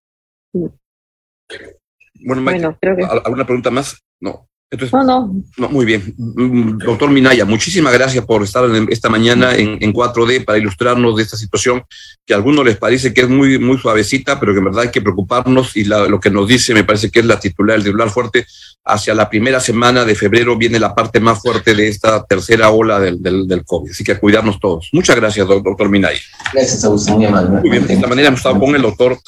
Bueno, 2.26 2.76
creo 2.78 2.94
que... 2.94 3.04
¿alguna 3.04 3.46
pregunta 3.46 3.70
más? 3.70 3.96
No 4.20 4.48
no, 4.92 5.32
no. 5.56 5.68
Muy 5.70 5.86
bien. 5.86 6.14
Doctor 6.16 7.10
Minaya, 7.10 7.46
muchísimas 7.46 7.92
gracias 7.92 8.24
por 8.26 8.42
estar 8.42 8.68
esta 8.90 9.08
mañana 9.08 9.54
en, 9.54 9.92
4D 9.92 10.44
para 10.44 10.58
ilustrarnos 10.58 11.16
de 11.16 11.22
esta 11.22 11.38
situación 11.38 11.82
que 12.26 12.34
a 12.34 12.36
algunos 12.36 12.66
les 12.66 12.76
parece 12.76 13.14
que 13.14 13.22
es 13.22 13.28
muy, 13.28 13.58
muy 13.58 13.78
suavecita, 13.78 14.38
pero 14.38 14.52
que 14.52 14.58
en 14.58 14.66
verdad 14.66 14.82
hay 14.82 14.90
que 14.90 15.00
preocuparnos 15.00 15.74
y 15.74 15.84
lo 15.84 16.20
que 16.20 16.30
nos 16.30 16.46
dice 16.46 16.74
me 16.74 16.84
parece 16.84 17.10
que 17.10 17.20
es 17.20 17.24
la 17.24 17.40
titular, 17.40 17.76
el 17.76 17.84
titular 17.84 18.10
fuerte. 18.10 18.46
Hacia 18.84 19.14
la 19.14 19.28
primera 19.28 19.60
semana 19.60 20.04
de 20.04 20.14
febrero 20.14 20.56
viene 20.56 20.78
la 20.78 20.94
parte 20.94 21.20
más 21.20 21.40
fuerte 21.40 21.74
de 21.74 21.88
esta 21.88 22.24
tercera 22.24 22.70
ola 22.70 22.98
del, 23.00 23.22
del, 23.22 23.64
COVID. 23.64 23.90
Así 23.90 24.04
que 24.04 24.12
a 24.12 24.20
cuidarnos 24.20 24.60
todos. 24.60 24.88
Muchas 24.92 25.16
gracias, 25.16 25.46
doctor 25.46 25.88
Minaya. 25.90 26.20
Gracias 26.52 26.84
a 26.84 26.88
usted, 26.88 27.12
muy 27.12 27.70
bien, 27.70 27.86
de 27.86 27.94
esta 27.94 28.06
manera 28.06 28.28
hemos 28.28 28.40
estado 28.40 28.58
con 28.58 28.74
el 28.74 28.82
doctor 28.82 29.18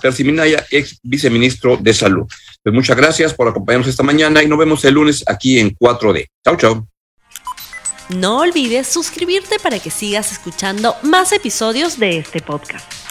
Percy 0.00 0.24
Minaya, 0.24 0.64
ex 0.70 0.98
viceministro 1.02 1.76
de 1.76 1.94
Salud. 1.94 2.26
Pues 2.62 2.74
muchas 2.74 2.96
gracias 2.96 3.34
por 3.34 3.48
acompañarnos 3.48 3.88
esta 3.88 4.02
mañana 4.02 4.42
y 4.42 4.48
nos 4.48 4.58
vemos 4.58 4.84
el 4.84 4.94
lunes 4.94 5.24
aquí 5.26 5.58
en 5.58 5.76
4D. 5.76 6.26
Chau, 6.44 6.56
chau. 6.56 6.86
No 8.08 8.38
olvides 8.38 8.86
suscribirte 8.86 9.58
para 9.58 9.78
que 9.78 9.90
sigas 9.90 10.32
escuchando 10.32 10.96
más 11.02 11.32
episodios 11.32 11.98
de 11.98 12.18
este 12.18 12.40
podcast. 12.40 13.07